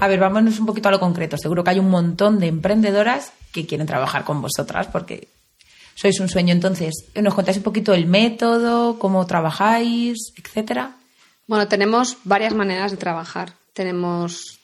[0.00, 1.36] A ver, vámonos un poquito a lo concreto.
[1.36, 5.28] Seguro que hay un montón de emprendedoras que quieren trabajar con vosotras porque
[5.94, 6.52] sois un sueño.
[6.52, 10.96] Entonces, ¿nos contáis un poquito el método, cómo trabajáis, etcétera?
[11.46, 13.54] Bueno, tenemos varias maneras de trabajar.
[13.72, 14.60] Tenemos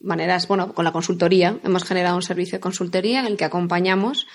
[0.00, 1.58] maneras, bueno, con la consultoría.
[1.64, 4.26] Hemos generado un servicio de consultoría en el que acompañamos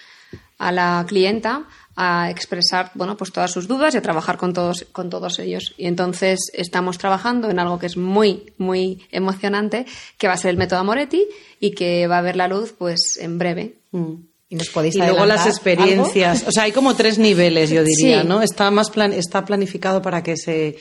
[0.58, 1.66] a la clienta
[1.96, 5.76] a expresar, bueno, pues todas sus dudas y a trabajar con todos, con todos ellos.
[5.78, 9.86] Y entonces estamos trabajando en algo que es muy, muy emocionante,
[10.18, 11.28] que va a ser el método Moretti
[11.60, 13.78] y que va a ver la luz, pues, en breve.
[13.92, 14.33] Mm.
[14.54, 16.46] Y nos podéis Y luego las experiencias.
[16.48, 18.28] O sea, hay como tres niveles, yo diría, Sí.
[18.28, 18.44] ¿no?
[18.44, 20.78] Está más plan, está planificado para que se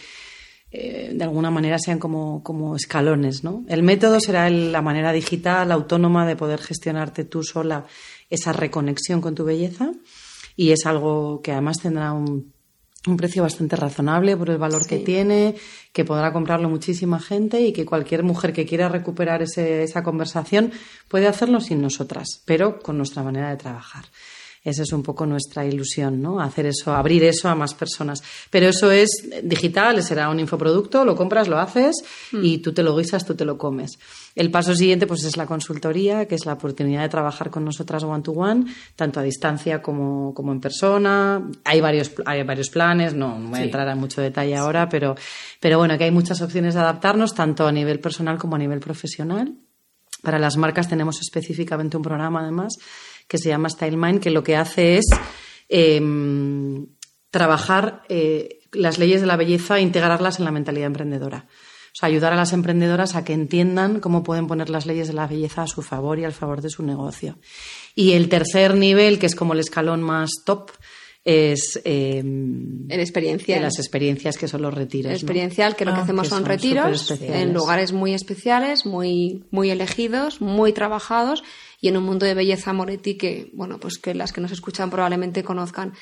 [0.75, 3.63] eh, de alguna manera sean como, como escalones, ¿no?
[3.69, 7.85] El método será el- la manera digital, autónoma de poder gestionarte tú sola
[8.31, 9.91] esa reconexión con tu belleza
[10.57, 12.53] y es algo que además tendrá un,
[13.07, 15.57] un precio bastante razonable por el valor que tiene,
[15.93, 20.73] que podrá comprarlo muchísima gente y que cualquier mujer que quiera recuperar ese- esa conversación
[21.09, 24.05] puede hacerlo sin nosotras, pero con nuestra manera de trabajar.
[24.65, 26.41] Esa es un poco nuestra ilusión, ¿no?
[26.41, 28.23] Hacer eso, abrir eso a más personas.
[28.49, 29.09] Pero eso es
[29.43, 31.97] digital, será un infoproducto, lo compras, lo haces
[32.33, 33.99] y tú te lo guisas, tú te lo comes.
[34.37, 38.05] El paso siguiente, pues, es la consultoría, que es la oportunidad de trabajar con nosotras
[38.05, 41.43] one to one, tanto a distancia como, como en persona.
[41.65, 45.17] Hay varios, hay varios planes, no, no voy a entrar en mucho detalle ahora, pero,
[45.59, 48.79] pero bueno, que hay muchas opciones de adaptarnos, tanto a nivel personal como a nivel
[48.79, 49.55] profesional.
[50.23, 52.79] Para las marcas tenemos específicamente un programa, además,
[53.33, 55.07] que se llama Style Mind, que lo que hace es
[55.71, 56.89] em,
[57.31, 61.47] trabajar eh, las leyes de la belleza e integrarlas en la mentalidad emprendedora.
[61.49, 65.15] O sea, ayudar a las emprendedoras a que entiendan cómo pueden poner las leyes de
[65.15, 67.39] la belleza a su favor y al favor de su negocio.
[67.95, 70.71] Y el tercer nivel, que es como el escalón más top,
[71.25, 73.61] es eh, en experiencia.
[73.61, 75.11] las experiencias que son los retiros.
[75.11, 78.87] El experiencial, que lo que Ah, hacemos que son son retiros en lugares muy especiales,
[78.87, 81.45] muy, muy elegidos, muy trabajados
[81.81, 84.91] y en un mundo de belleza Moretti que, bueno, pues que las que nos escuchan
[84.91, 85.93] probablemente conozcan.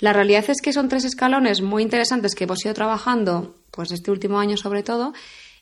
[0.00, 4.10] La realidad es que son tres escalones muy interesantes que hemos ido trabajando, pues este
[4.10, 5.12] último año sobre todo,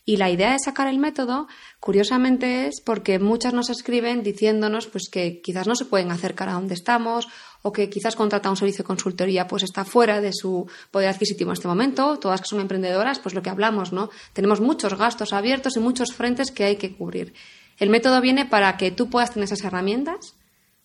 [0.05, 1.47] y la idea de sacar el método,
[1.79, 6.55] curiosamente, es porque muchas nos escriben diciéndonos pues que quizás no se pueden acercar a
[6.55, 7.29] donde estamos
[7.63, 11.51] o que quizás contratar un servicio de consultoría pues está fuera de su poder adquisitivo
[11.51, 12.19] en este momento.
[12.19, 14.11] Todas que son emprendedoras, pues lo que hablamos, ¿no?
[14.33, 17.33] Tenemos muchos gastos abiertos y muchos frentes que hay que cubrir.
[17.79, 20.35] El método viene para que tú puedas tener esas herramientas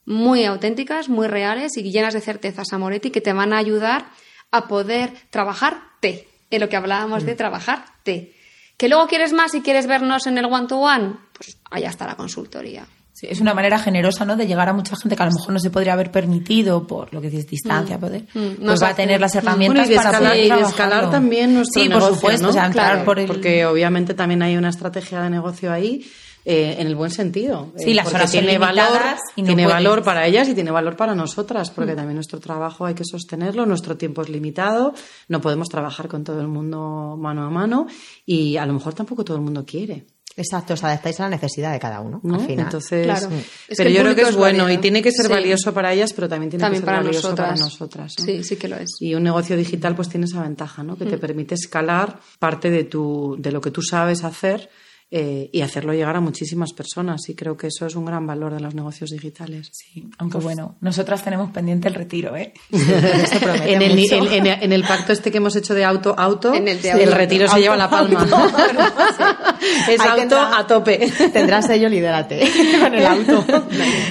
[0.05, 4.09] muy auténticas, muy reales y llenas de certezas, Amoretti, que te van a ayudar
[4.51, 8.36] a poder trabajarte, en lo que hablábamos de trabajarte.
[8.77, 11.15] ¿Que luego quieres más y quieres vernos en el one-to-one?
[11.37, 12.85] Pues allá está la consultoría.
[13.11, 14.35] Sí, es una manera generosa, ¿no?
[14.35, 17.11] De llegar a mucha gente que a lo mejor no se podría haber permitido por
[17.11, 18.21] lo que dices distancia, poder.
[18.35, 20.41] Mm, Pues nos va a tener las Bueno, herramientas y de para escalar, poder y
[20.43, 20.69] de trabajarlo.
[20.69, 22.49] escalar también nuestro sí, negocio, por supuesto, ¿no?
[22.49, 23.25] o sea, entrar Claro, por el...
[23.25, 26.05] Porque obviamente también hay una estrategia de negocio ahí
[26.49, 27.73] eh, en el buen sentido.
[27.75, 30.25] Sí, Eh, las porque horas son tiene valor, limitadas y no tiene puedes- valor para
[30.25, 31.95] ellas y tiene valor para nosotras, porque Mm.
[31.97, 34.93] también nuestro trabajo hay que sostenerlo, nuestro tiempo es limitado,
[35.27, 37.87] no podemos trabajar con todo el mundo mano a mano
[38.25, 40.05] y a lo mejor tampoco todo el mundo quiere.
[40.39, 42.35] Exacto, os adaptáis a la necesidad de cada uno, ¿no?
[42.35, 42.65] al final.
[42.67, 43.27] Entonces, Claro.
[43.29, 43.33] mm.
[43.69, 45.31] Es pero yo creo que es es bueno y tiene que ser Sí.
[45.33, 48.13] valioso para ellas, pero también tiene También que ser para valioso para nosotras.
[48.13, 48.15] nosotras.
[48.19, 48.25] ¿no?
[48.25, 48.91] Sí, sí que lo es.
[48.99, 50.95] Y un negocio digital pues tiene esa ventaja, ¿no?
[50.95, 54.69] Que te permite escalar parte de, tu, de lo que tú sabes hacer
[55.09, 57.29] eh, y hacerlo llegar a muchísimas personas.
[57.29, 59.69] Y creo que eso es un gran valor de los negocios digitales.
[59.71, 62.53] Sí, aunque bueno, nosotras tenemos pendiente el retiro, ¿eh?
[62.71, 64.15] En el, mucho.
[64.15, 66.99] en, en- en el pacto este que hemos hecho de auto-auto, En el de el
[67.09, 68.25] auto- retiro se lleva la palma.
[69.89, 71.11] es Ahí auto tendrá- a tope.
[71.33, 72.49] Tendrás sello lidérate
[72.81, 73.45] con el auto.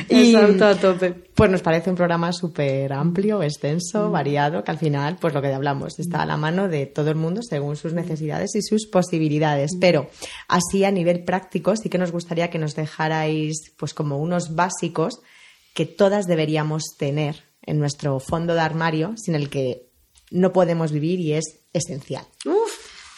[0.08, 1.25] Es auto a tope.
[1.36, 5.52] Pues nos parece un programa súper amplio, extenso, variado, que al final, pues lo que
[5.52, 9.72] hablamos, está a la mano de todo el mundo según sus necesidades y sus posibilidades.
[9.78, 10.08] Pero
[10.48, 15.20] así a nivel práctico sí que nos gustaría que nos dejarais pues como unos básicos
[15.74, 19.90] que todas deberíamos tener en nuestro fondo de armario, sin el que
[20.30, 22.24] no podemos vivir y es esencial.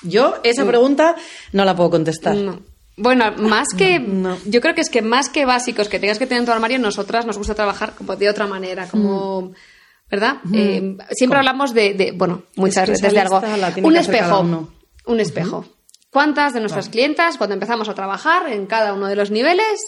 [0.03, 1.15] Yo esa pregunta
[1.53, 2.35] no la puedo contestar.
[2.35, 2.78] No.
[2.99, 3.99] Bueno, más que.
[4.07, 4.37] No.
[4.45, 6.79] Yo creo que es que más que básicos que tengas que tener en tu armario,
[6.79, 9.53] nosotras nos gusta trabajar como de otra manera, como.
[10.11, 10.37] ¿Verdad?
[10.55, 13.41] Eh, siempre hablamos de, de- Bueno, muchas veces de algo.
[13.89, 14.43] Un espejo.
[15.07, 15.65] Un espejo.
[16.11, 19.79] ¿Cuántas de nuestras clientas, cuando empezamos a trabajar en cada uno de los niveles,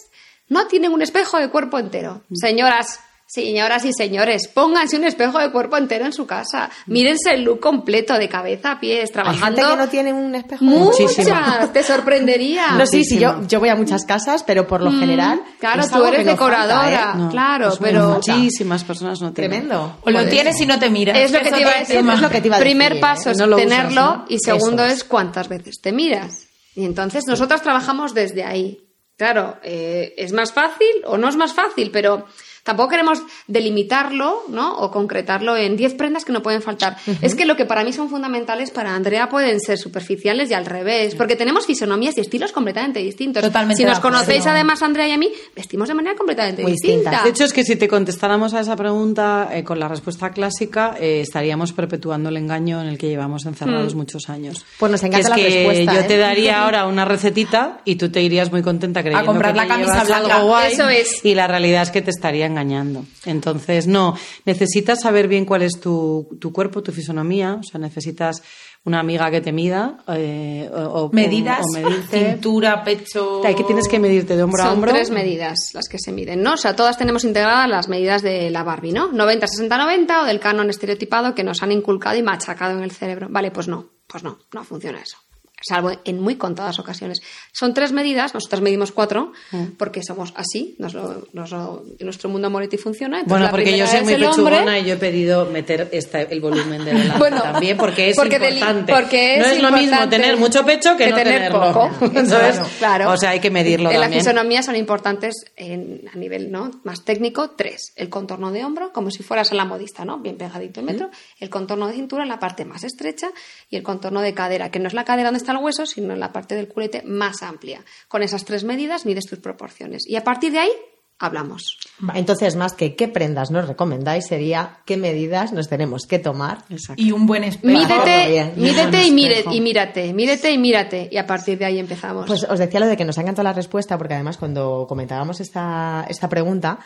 [0.49, 2.23] no tienen un espejo de cuerpo entero?
[2.35, 3.01] Señoras.
[3.33, 6.69] Señoras y señores, pónganse un espejo de cuerpo entero en su casa.
[6.87, 9.45] Mírense el look completo de cabeza a pies, Hay trabajando.
[9.63, 10.65] gente que no tiene un espejo.
[10.65, 12.73] Muchas, te sorprendería.
[12.73, 15.37] No, sí, sí, yo, yo voy a muchas casas, pero por lo general.
[15.45, 16.81] Mm, claro, es tú eres decoradora.
[16.83, 17.19] falta, ¿eh?
[17.23, 19.51] No, Claro, pues pero- muchísimas personas no tienen.
[19.61, 19.99] Tremendo.
[20.03, 21.17] O lo tienes y no te miras.
[21.17, 21.97] Es lo que te iba a decir.
[21.99, 23.01] es lo que te iba a decir, Primer ¿eh?
[23.01, 24.25] paso es No lo usas, tenerlo ¿no?
[24.29, 26.49] y segundo es cuántas veces te miras.
[26.75, 28.81] Y entonces nosotras trabajamos desde ahí.
[29.17, 32.25] Claro, eh, es más fácil o no es más fácil, pero
[32.63, 34.77] tampoco queremos delimitarlo, ¿no?
[34.79, 36.97] O concretarlo en 10 prendas que no pueden faltar.
[37.21, 40.67] Es que lo que para mí son fundamentales, para Andrea pueden ser superficiales y al
[40.67, 43.43] revés, porque tenemos fisonomías y estilos completamente distintos.
[43.43, 44.19] Totalmente si nos acuerdo.
[44.19, 47.23] conocéis además, Andrea y a mí, vestimos de manera completamente Muy distinta.
[47.23, 50.97] De hecho, es que si te contestáramos a esa pregunta eh, con la respuesta clásica,
[51.01, 54.65] eh, estaríamos perpetuando el engaño en el que llevamos encerrados muchos años.
[54.79, 56.05] Pues nos encanta la es que respuesta, Yo ¿eh?
[56.05, 59.63] te daría ahora una recetita y tú te irías muy contenta creyendo comprar que la
[59.63, 60.37] te camisa blanca.
[60.37, 61.25] algo guay, Eso es.
[61.25, 63.05] Y la realidad es que te estaría engañando.
[63.25, 67.55] Entonces, no, necesitas saber bien cuál es tu, tu cuerpo, tu fisonomía.
[67.61, 68.43] O sea, necesitas
[68.85, 72.33] una amiga que te mida eh, o, Medidas, o medirte.
[72.33, 73.43] cintura, pecho...
[73.45, 74.93] Hay que tienes que medirte de hombro a Son hombro.
[74.93, 76.55] tres medidas las que se miden, ¿no?
[76.55, 79.13] O sea, todas tenemos integradas las medidas de la Barbie, ¿no?
[79.13, 82.91] 90, 60, 90 o del canon estereotipado que nos han inculcado y machacado en el
[82.91, 83.27] cerebro.
[83.31, 85.19] Vale, pues no, pues no, no funciona eso.
[85.61, 87.21] Salvo en muy contadas ocasiones.
[87.53, 89.65] Son tres medidas, nosotras medimos cuatro, Mm.
[89.79, 93.23] porque somos así, nos lo- nos lo- en nuestro mundo Moretti funciona.
[93.27, 94.29] Bueno, porque yo soy muy hombre.
[94.29, 98.17] pechugona y yo he pedido meter esta, el volumen de la Bueno, también porque es
[98.17, 98.93] porque importante.
[98.93, 101.61] porque no es lo mismo tener mucho pecho que, que no tener tenerlo.
[101.61, 101.91] poco.
[102.07, 103.11] Entonces, Claro, claro.
[103.13, 104.11] O sea, hay que medirlo en también.
[104.11, 106.71] la fisonomía son importantes en- a nivel ¿no?
[106.85, 110.37] más técnico tres el contorno de hombro como si fueras a la modista no bien
[110.37, 113.29] pegadito el metro el contorno de cintura la parte más estrecha
[113.69, 116.13] y el contorno de cadera que no es la cadera donde está el hueso sino
[116.13, 120.17] en la parte del culete más amplia con esas tres medidas mides tus proporciones y
[120.17, 120.73] a partir de ahí
[121.21, 121.79] hablamos.
[122.15, 126.65] Entonces, más que qué prendas nos recomendáis, sería qué medidas nos tenemos que tomar.
[126.71, 127.01] Exacto.
[127.01, 127.79] Y un buen espejo.
[127.79, 128.53] Mídete, bien.
[128.57, 131.09] mídete y, mire, y mírate, mídete y mírate.
[131.13, 132.27] Y a partir de ahí empezamos.
[132.27, 135.41] Pues os decía lo de que nos ha encantado la respuesta, porque además cuando comentábamos
[135.41, 136.79] esta, esta pregunta,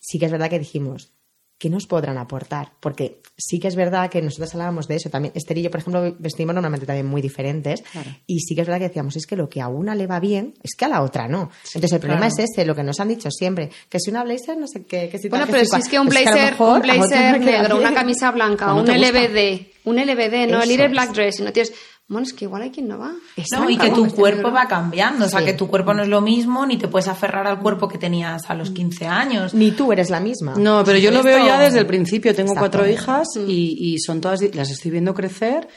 [0.00, 1.12] sí que es verdad que dijimos,
[1.58, 2.70] ¿qué nos podrán aportar?
[2.80, 5.10] Porque sí que es verdad que nosotros hablábamos de eso.
[5.10, 7.82] También Esther y yo, por ejemplo, vestimos normalmente también muy diferentes.
[8.26, 10.20] Y sí que es verdad que decíamos, es que lo que a una le va
[10.20, 11.50] bien, es que a la otra no.
[11.66, 12.42] Entonces el problema claro.
[12.42, 15.08] es ese, lo que nos han dicho siempre, que si una blazer, no sé qué,
[15.08, 17.92] que si Bueno, pero si es que un Pues blazer, mejor un blazer negro, una
[17.92, 18.86] camisa blanca, un.
[18.88, 20.90] LBD, un LBD, no el Eso es.
[20.90, 21.72] Black Dress, no tienes...
[22.08, 23.12] Bueno, es que igual hay quien no va.
[23.52, 25.44] No, y que tu cuerpo va cambiando, o sea, Sí.
[25.46, 28.48] que tu cuerpo no es lo mismo, ni te puedes aferrar al cuerpo que tenías
[28.48, 29.52] a los 15 años.
[29.52, 30.54] Ni tú eres la misma.
[30.56, 32.34] No, pero yo lo veo ya desde el principio.
[32.34, 32.78] Tengo Exacto.
[32.78, 35.68] cuatro hijas y, y son todas, las estoy viendo crecer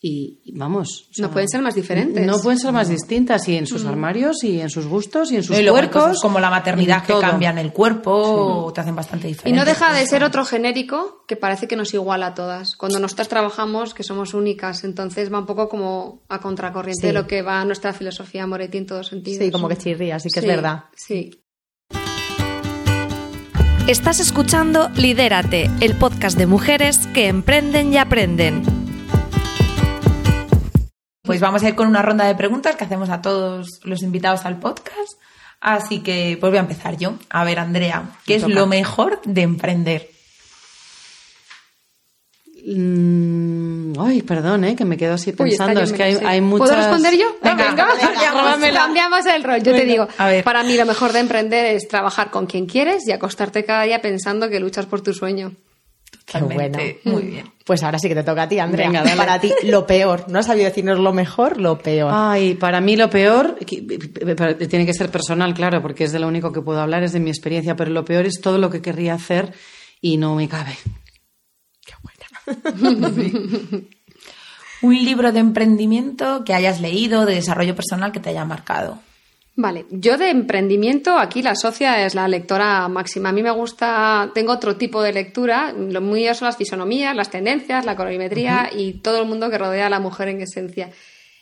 [0.00, 1.08] y, y vamos.
[1.18, 2.24] o No pueden ser más diferentes.
[2.24, 5.42] No pueden ser más distintas y en sus armarios y en sus gustos y en
[5.42, 6.02] sus y cuerpos.
[6.04, 7.20] cosas como la maternidad que todo.
[7.20, 9.58] cambian el cuerpo, te hacen bastante Y diferente.
[9.58, 12.76] no deja de ser otro genérico que parece que nos iguala a todas.
[12.76, 17.06] Cuando nosotras trabajamos, que somos únicas, entonces va un poco como a contracorriente Sí.
[17.08, 19.44] de lo que va nuestra filosofía Moretti en todos sentidos.
[19.44, 20.84] Sí, como que chirría, sí que es verdad.
[20.94, 21.30] Sí.
[23.88, 28.62] Estás escuchando Lidérate, el podcast de mujeres que emprenden y aprenden.
[31.28, 34.46] Pues vamos a ir con una ronda de preguntas que hacemos a todos los invitados
[34.46, 35.20] al podcast.
[35.60, 37.18] Así que, pues voy a empezar yo.
[37.28, 38.54] A ver, Andrea, ¿qué es toca.
[38.54, 40.08] lo mejor de emprender?
[42.66, 44.74] Mm, ay, perdón, ¿eh?
[44.74, 45.82] que me quedo así pensando.
[45.82, 46.70] es que hay, hay muchas.
[46.70, 47.36] ¿Puedo responder yo?
[47.42, 49.62] Venga, venga, cambiamos, cambiamos el rol.
[49.62, 50.08] Yo te digo,
[50.44, 54.00] para mí lo mejor de emprender es trabajar con quien quieres y acostarte cada día
[54.00, 55.52] pensando que luchas por tu sueño.
[56.24, 57.00] Qué Totalmente.
[57.04, 57.18] bueno.
[57.18, 57.52] Muy bien.
[57.68, 58.86] Pues ahora sí que te toca a ti, Andrea.
[58.86, 59.14] Venga, dale.
[59.14, 60.24] Para ti, lo peor.
[60.30, 62.10] No has sabido decirnos lo mejor, lo peor.
[62.14, 63.58] Ay, para mí lo peor,
[64.70, 67.20] tiene que ser personal, claro, porque es de lo único que puedo hablar, es de
[67.20, 69.52] mi experiencia, pero lo peor es todo lo que querría hacer
[70.00, 70.78] y no me cabe.
[74.80, 78.98] Un libro de emprendimiento que hayas leído, de desarrollo personal que te haya marcado.
[79.60, 83.30] Vale, yo de emprendimiento, aquí la socia es la lectora máxima.
[83.30, 87.32] A mí me gusta, tengo otro tipo de lectura, lo mío son las fisonomías, las
[87.32, 90.90] tendencias, la colorimetría y todo el mundo que rodea a la mujer en esencia.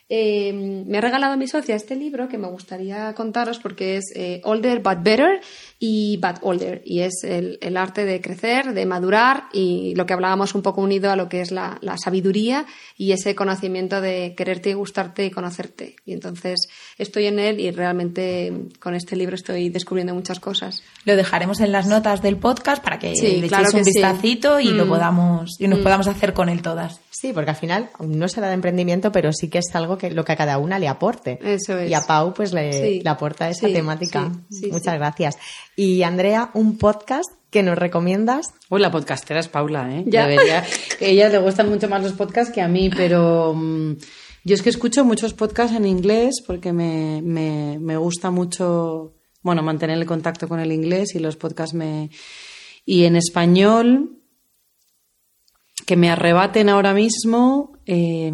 [0.08, 4.40] Eh, me ha regalado mi socia este libro que me gustaría contaros porque es eh,
[4.44, 5.40] Older but Better
[5.78, 10.14] y But Older y es el, el arte de crecer, de madurar y lo que
[10.14, 12.64] hablábamos un poco unido a lo que es la, la sabiduría
[12.96, 15.96] y ese conocimiento de quererte y gustarte y conocerte.
[16.06, 20.82] Y entonces estoy en él y realmente con este libro estoy descubriendo muchas cosas.
[21.04, 23.84] Lo dejaremos en las notas del podcast para que Sí, le claro echéis un que
[23.92, 23.98] sí.
[23.98, 24.88] vistacito y lo Mm.
[24.88, 27.00] podamos y nos podamos hacer con él todas.
[27.10, 30.24] Sí, porque al final no será de emprendimiento, pero sí que es algo que lo
[30.24, 31.38] que a cada una le aporte.
[31.42, 31.90] Eso es.
[31.90, 33.00] Y a Pau pues le, Sí.
[33.02, 34.30] le aporta esa Sí, temática.
[34.50, 34.98] sí, sí, Muchas sí.
[34.98, 35.36] gracias.
[35.76, 38.54] Y Andrea, un podcast que nos recomiendas.
[38.70, 40.04] Uy, la podcastera es Paula, ¿eh?
[40.06, 40.26] Ya.
[40.26, 40.64] Debería- A
[41.00, 43.96] ella le gustan mucho más los podcasts que a mí, pero mm,
[44.44, 49.62] yo es que escucho muchos podcasts en inglés porque me, me, me gusta mucho, bueno,
[49.62, 52.10] mantener el contacto con el inglés y los podcasts me...
[52.86, 54.18] Y en español,
[55.86, 58.32] que me arrebaten ahora mismo, eh,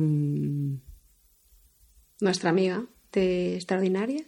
[2.21, 4.23] Nuestra amiga de Extraordinaria,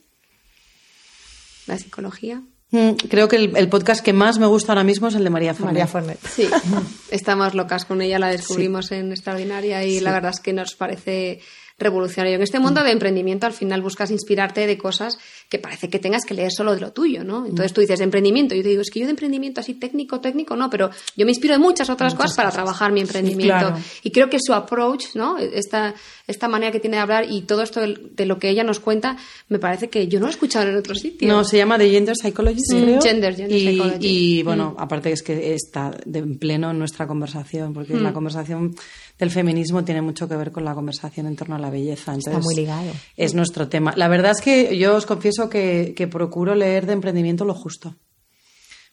[1.69, 2.43] la psicología.
[2.75, 5.31] Mm, creo que el, el podcast que más me gusta ahora mismo es el de
[5.31, 5.73] María Fornet.
[5.73, 6.19] María Fornet.
[6.29, 6.49] Sí,
[7.11, 11.41] estamos locas con ella, la descubrimos en Extraordinaria y la verdad es que nos parece
[11.79, 12.37] revolucionario.
[12.37, 15.19] En este mundo de emprendimiento al final buscas inspirarte de cosas
[15.55, 17.47] que parece que tengas que leer solo de lo tuyo, ¿no?
[17.47, 20.21] Entonces tú dices de emprendimiento, yo te digo, es que yo de emprendimiento así técnico,
[20.21, 23.55] técnico, no, pero yo me inspiro de muchas otras cosas para trabajar mi emprendimiento.
[23.57, 23.77] claro.
[24.03, 25.39] Y creo que su approach, ¿no?
[25.39, 25.95] Esta,
[26.27, 29.17] esta manera que tiene de hablar y todo esto de lo que ella nos cuenta,
[29.49, 31.29] me parece que yo no lo he escuchado en otro sitio.
[31.29, 33.01] No, se llama The Gender Psychologist, Mm, creo.
[33.01, 33.99] Gender, Gender y, Psychology.
[34.39, 38.03] y, bueno, aparte es que está de en pleno en nuestra conversación, porque Mm.
[38.03, 38.75] la conversación
[39.19, 42.13] del feminismo tiene mucho que ver con la conversación en torno a la belleza.
[42.15, 42.91] Entonces, muy ligado.
[43.17, 43.93] Es nuestro tema.
[43.97, 47.97] La verdad es que yo os confieso que, que procuro leer de emprendimiento lo justo,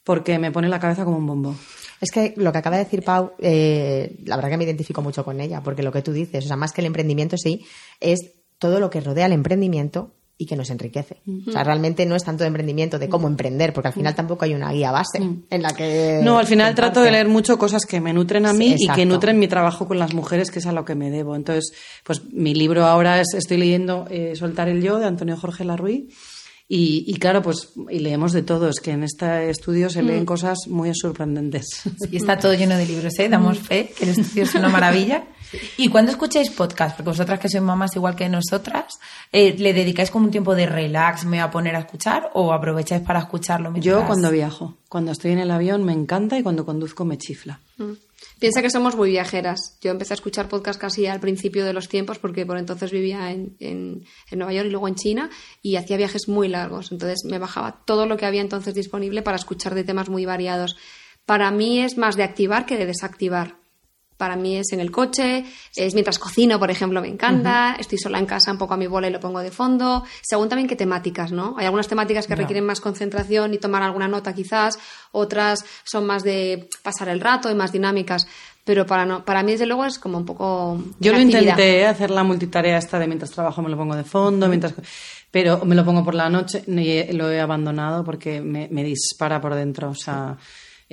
[0.04, 1.56] porque me pone la cabeza como un bombo.
[2.02, 5.24] Es que lo que acaba de decir Pau, eh, la verdad que me identifico mucho
[5.24, 7.64] con ella, porque lo que tú dices, o sea, más que el emprendimiento sí,
[8.00, 8.20] es
[8.58, 11.22] todo lo que rodea el emprendimiento y que nos enriquece.
[11.48, 14.44] O sea, realmente no es tanto de emprendimiento, de cómo emprender, porque al final tampoco
[14.46, 16.20] hay una guía base en la que...
[16.24, 18.88] No, al final trato de leer mucho cosas que me nutren a mí Sí, y
[18.88, 21.36] que nutren mi trabajo con las mujeres, que es a lo que me debo.
[21.36, 21.72] Entonces,
[22.04, 26.10] pues mi libro ahora es, estoy leyendo eh, Soltar el yo de Antonio Jorge Larruy
[26.74, 28.70] Y, y claro, pues y leemos de todo.
[28.70, 31.82] Es que en este estudio se leen cosas muy sorprendentes.
[32.10, 33.28] Y está todo lleno de libros, ¿eh?
[33.28, 35.26] Damos fe que el estudio es una maravilla.
[35.76, 36.96] ¿Y cuando escucháis podcast?
[36.96, 38.86] Porque vosotras que sois mamás igual que nosotras,
[39.34, 42.54] eh, ¿le dedicáis como un tiempo de relax, me voy a poner a escuchar o
[42.54, 43.70] aprovecháis para escucharlo?
[43.72, 47.18] Yo mientras- cuando viajo, cuando estoy en el avión me encanta y cuando conduzco me
[47.18, 47.60] chifla.
[47.78, 47.92] Mm.
[48.40, 49.78] Piensa que somos muy viajeras.
[49.82, 53.32] Yo empecé a escuchar podcast casi al principio de los tiempos porque por entonces vivía
[53.32, 55.30] en, en- en Nueva York y luego en China
[55.62, 56.92] y hacía viajes muy largos.
[56.92, 60.76] Entonces me bajaba todo lo que había entonces disponible para escuchar de temas muy variados.
[61.26, 63.61] Para mí es más de activar que de desactivar.
[64.22, 65.44] Para mí es en el coche,
[65.76, 68.86] es mientras cocino, por ejemplo, me encanta, estoy sola en casa, un poco a mi
[68.86, 70.04] bola y lo pongo de fondo.
[70.22, 71.56] Según también qué temáticas, ¿no?
[71.58, 74.78] Hay algunas temáticas que requieren más concentración y tomar alguna nota quizás,
[75.12, 78.28] otras son más de pasar el rato y más dinámicas.
[78.64, 80.80] Pero para, no, para mí, desde luego, es como un poco.
[81.00, 81.42] Yo lo actividad.
[81.42, 84.76] intenté hacer la multitarea esta de mientras trabajo me lo pongo de fondo, mientras
[85.32, 89.42] pero me lo pongo por la noche y lo he abandonado porque me, me dispara
[89.42, 90.38] por dentro, o sea,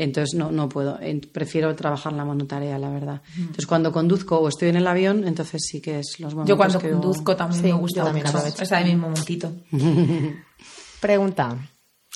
[0.02, 0.98] entonces no, no puedo.
[1.00, 3.20] En- Prefiero trabajar la monotarea, la verdad.
[3.36, 6.56] Entonces cuando conduzco o estoy en el avión, entonces sí que es los momentos Yo
[6.56, 8.38] cuando que conduzco también Sí, me gusta también mucho.
[8.62, 9.52] Esa de mi momentito.
[11.00, 11.56] Pregunta.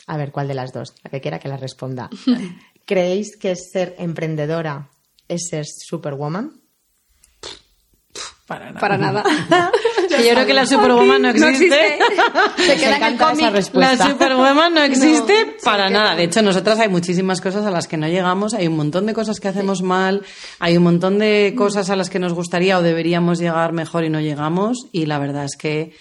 [0.07, 0.95] A ver, ¿cuál de las dos?
[1.05, 2.11] La que quiera que la responda.
[2.87, 4.91] ¿Creéis que ser emprendedora
[5.29, 6.61] es ser superwoman?
[8.47, 8.81] Para nada.
[8.81, 9.25] Para nada.
[10.17, 11.99] Que yo creo que la Superwoman no existe.
[12.57, 13.51] Se queda en el esa cómic.
[13.53, 13.97] respuesta.
[14.05, 16.15] La Superwoman no existe No, para sí, nada.
[16.17, 19.15] De hecho, nosotras hay muchísimas cosas a las que no llegamos, hay un montón de
[19.15, 20.23] cosas que hacemos mal,
[20.59, 24.11] hay un montón de cosas a las que nos gustaría o deberíamos llegar mejor y
[24.11, 25.93] no llegamos, y la verdad es que,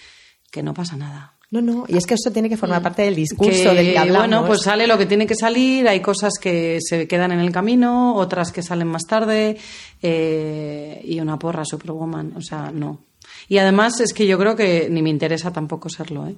[0.50, 1.34] que no pasa nada.
[1.50, 1.84] No, no.
[1.86, 4.20] Y es que eso tiene que formar parte del discurso Que, del que hablamos.
[4.26, 7.52] bueno, pues sale lo que tiene que salir, hay cosas que se quedan en el
[7.52, 9.58] camino, otras que salen más tarde,
[10.00, 13.00] eh, y una porra Superwoman, o sea, no.
[13.52, 16.34] Y además es que yo creo que ni me interesa tampoco serlo, ¿eh?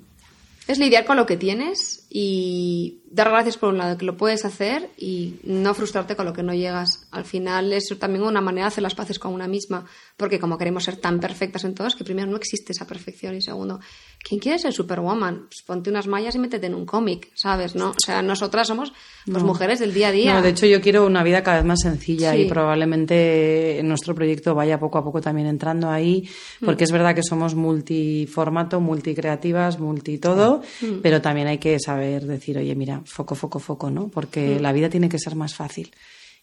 [0.66, 4.44] Es lidiar con lo que tienes y dar gracias por un lado que lo puedes
[4.44, 7.08] hacer y no frustrarte con lo que no llegas.
[7.10, 9.84] Al final es también una manera de hacer las paces con una misma,
[10.16, 13.42] porque como queremos ser tan perfectas en todos, que primero no existe esa perfección y
[13.42, 13.80] segundo,
[14.22, 15.46] ¿quién quiere ser Superwoman?
[15.48, 17.74] Pues ponte unas mallas y métete en un cómic, ¿sabes?
[17.74, 17.90] ¿No?
[17.90, 18.92] O sea, nosotras somos
[19.26, 20.34] pues, mujeres del día a día.
[20.34, 22.42] No, de hecho yo quiero una vida cada vez más sencilla Sí.
[22.42, 26.28] y probablemente nuestro proyecto vaya poco a poco también entrando ahí,
[26.64, 30.62] porque es verdad que somos multiformato, multicreativas, multi todo,
[31.02, 34.08] pero también hay que saber decir, oye, mira, foco, foco, foco, ¿no?
[34.08, 35.90] Porque la vida tiene que ser más fácil.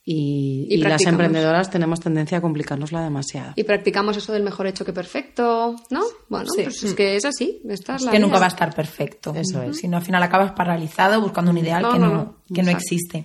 [0.04, 3.54] Y, Y y las emprendedoras tenemos tendencia a complicárnosla demasiado.
[3.56, 6.02] Y practicamos eso del mejor hecho que perfecto, ¿no?
[6.28, 6.64] Bueno, Sí.
[6.64, 7.62] pues es que es así.
[7.70, 9.32] Esta es Es la que nunca va a estar perfecto.
[9.36, 9.78] Eso es.
[9.78, 12.72] Si no, al final acabas paralizado buscando un ideal No, que no, no, que no
[12.72, 13.24] existe.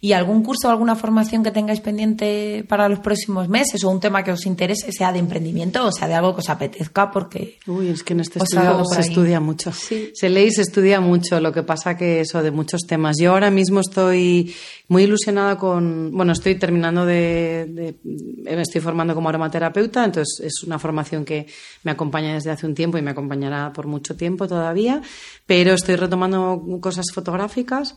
[0.00, 4.00] ¿Y algún curso o alguna formación que tengáis pendiente para los próximos meses o un
[4.00, 7.10] tema que os interese, sea de emprendimiento o sea de algo que os apetezca?
[7.10, 9.08] Porque Uy, es que en este estudio se ahí.
[9.08, 9.72] estudia mucho.
[9.72, 10.10] Sí.
[10.14, 13.16] Se lee y se estudia mucho, lo que pasa que eso de muchos temas.
[13.20, 14.54] Yo ahora mismo estoy
[14.88, 20.62] muy ilusionada con, bueno, estoy terminando de, de- me estoy formando como aromaterapeuta, entonces es
[20.64, 21.46] una formación que
[21.84, 25.00] me acompaña desde hace un tiempo y me acompañará por mucho tiempo todavía,
[25.46, 27.96] pero estoy retomando cosas fotográficas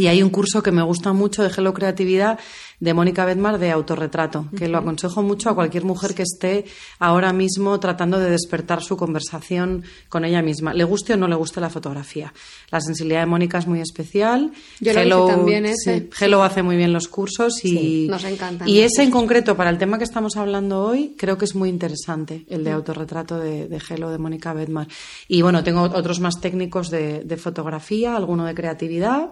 [0.00, 2.38] y hay un curso que me gusta mucho de Hello Creatividad
[2.80, 6.64] de Mónica Bedmar de autorretrato, que lo aconsejo mucho a cualquier mujer que esté
[6.98, 11.34] ahora mismo tratando de despertar su conversación con ella misma, le guste o no le
[11.34, 12.32] guste la fotografía.
[12.70, 14.52] La sensibilidad de Mónica es muy especial.
[14.80, 15.98] Yo lo hice también ese.
[15.98, 19.54] sí, Hello hace muy bien los cursos y, Sí, nos encantan y ese en concreto
[19.54, 23.38] para el tema que estamos hablando hoy creo que es muy interesante, el de autorretrato
[23.38, 24.88] de, de Hello de Mónica Bedmar.
[25.28, 29.28] Y bueno, tengo otros más técnicos de, de fotografía, alguno de creatividad.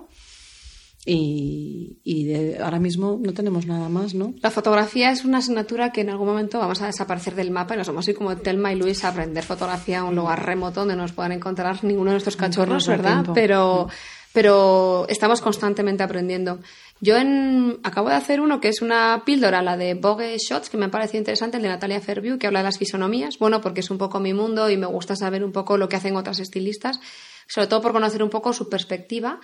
[1.11, 4.35] Y, y de- ahora mismo no tenemos nada más, ¿no?
[4.43, 7.79] La fotografía es una asignatura que en algún momento vamos a desaparecer del mapa y
[7.79, 10.81] nos vamos a ir como Telma y Luis a aprender fotografía a un lugar remoto
[10.81, 13.15] donde no nos puedan encontrar ninguno de nuestros cachorros, ¿verdad?
[13.15, 13.33] tiempo.
[13.33, 13.89] Pero,
[14.35, 16.59] pero estamos constantemente aprendiendo.
[17.01, 20.77] Yo en- acabo de hacer uno que es una píldora, la de Vogue Shots, que
[20.77, 23.39] me ha parecido interesante, el de Natalia Fairview, que habla de las fisonomías.
[23.39, 25.97] Bueno, porque es un poco mi mundo y me gusta saber un poco lo que
[25.97, 27.01] hacen otras estilistas
[27.49, 29.41] sobre todo por conocer un poco su perspectiva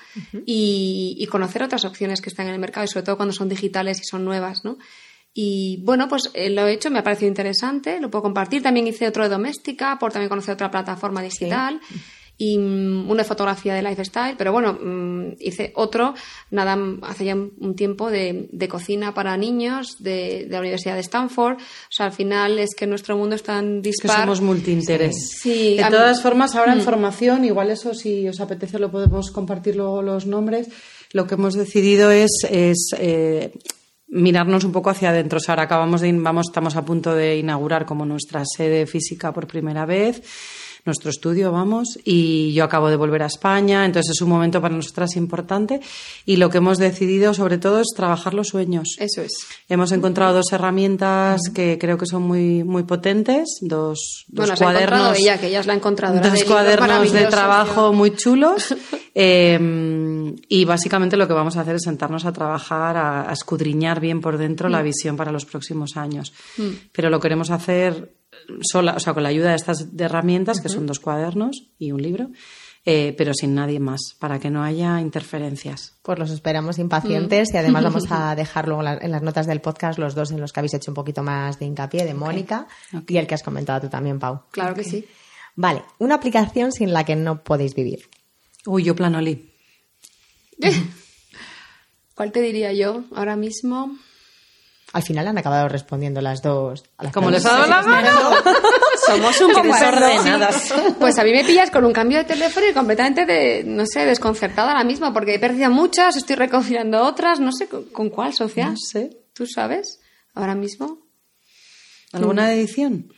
[0.46, 3.48] y, y conocer otras opciones que están en el mercado y sobre todo cuando son
[3.48, 4.78] digitales y son nuevas, ¿no?
[5.36, 8.62] Y bueno, pues eh, lo he hecho, me ha parecido interesante, lo puedo compartir.
[8.62, 11.80] También hice otro de doméstica, por también conocer otra plataforma digital.
[12.36, 16.14] Y mm, una fotografía de lifestyle, pero bueno, mm, hice otro,
[16.50, 20.94] nada, mm, hace ya un tiempo, de, de cocina para niños de, de la Universidad
[20.94, 21.54] de Stanford.
[21.58, 24.22] O sea, al final es que nuestro mundo es tan Es que dispar.
[24.22, 25.14] somos multiinterés.
[25.40, 29.30] Sí, de mí- todas formas, ahora en formación, igual eso si os apetece lo podemos
[29.30, 30.68] compartir luego los nombres.
[31.12, 33.52] Lo que hemos decidido es, es eh,
[34.08, 35.36] mirarnos un poco hacia adentro.
[35.36, 39.32] O sea, ahora acabamos de, vamos, estamos a punto de inaugurar como nuestra sede física
[39.32, 40.22] por primera vez.
[40.84, 44.74] Nuestro estudio, vamos, y yo acabo de volver a España, entonces es un momento para
[44.74, 45.80] nosotras importante
[46.26, 48.96] y lo que hemos decidido sobre todo es trabajar los sueños.
[48.98, 49.32] Eso es.
[49.68, 55.18] Hemos encontrado dos herramientas que creo que son muy, muy potentes, dos, dos Bueno, cuadernos,
[55.18, 58.74] ella, que ella es la encontradora dos cuadernos de trabajo muy chulos.
[59.14, 59.58] eh,
[60.48, 64.20] y básicamente lo que vamos a hacer es sentarnos a trabajar, a, a escudriñar bien
[64.20, 64.72] por dentro Mm.
[64.72, 66.32] la visión para los próximos años.
[66.92, 68.16] Pero lo queremos hacer
[68.62, 72.02] sola, o sea, con la ayuda de estas herramientas, que son dos cuadernos y un
[72.02, 72.30] libro,
[72.86, 75.94] eh, pero sin nadie más, para que no haya interferencias.
[76.02, 79.98] Pues los esperamos impacientes y además vamos a dejar luego en las notas del podcast
[79.98, 82.66] los dos en los que habéis hecho un poquito más de hincapié, de Mónica
[83.08, 84.42] y el que has comentado tú también, Pau.
[84.50, 85.06] Claro que sí.
[85.56, 88.10] Vale, una aplicación sin la que no podéis vivir.
[88.66, 89.53] Uy, yo planolí.
[92.14, 93.96] ¿Cuál te diría yo ahora mismo?
[94.92, 96.84] Al final han acabado respondiendo las dos.
[96.98, 98.12] a las Como les ha dado la gana.
[99.06, 100.72] Somos un poco desordenadas.
[101.00, 104.06] Pues a mí me pillas con un cambio de teléfono y completamente de, no sé,
[104.06, 108.32] desconcertada ahora mismo, porque he perdido muchas, estoy reconciliando otras, no sé con, con cuál,
[108.32, 108.70] Sofía.
[108.70, 109.10] No sé.
[109.34, 109.98] ¿Tú sabes?
[110.34, 110.98] Ahora mismo.
[112.12, 113.12] ¿Alguna edición?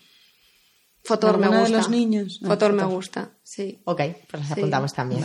[1.05, 1.77] Fotor me ¿Alguna de gusta.
[1.77, 2.41] los niños?
[2.43, 3.79] Ah, Fotor me gusta, sí.
[3.85, 4.53] Ok, pues las Sí.
[4.55, 5.23] apuntamos también.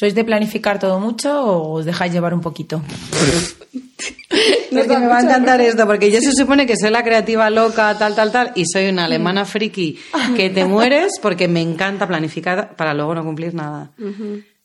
[0.00, 2.80] ¿Sois de planificar todo mucho o os dejáis llevar un poquito?
[4.72, 7.98] Porque me va a encantar esto, porque yo se supone que soy la creativa loca,
[7.98, 9.98] tal, tal, tal, y soy una alemana friki
[10.36, 13.90] que te mueres porque me encanta planificar para luego no cumplir nada.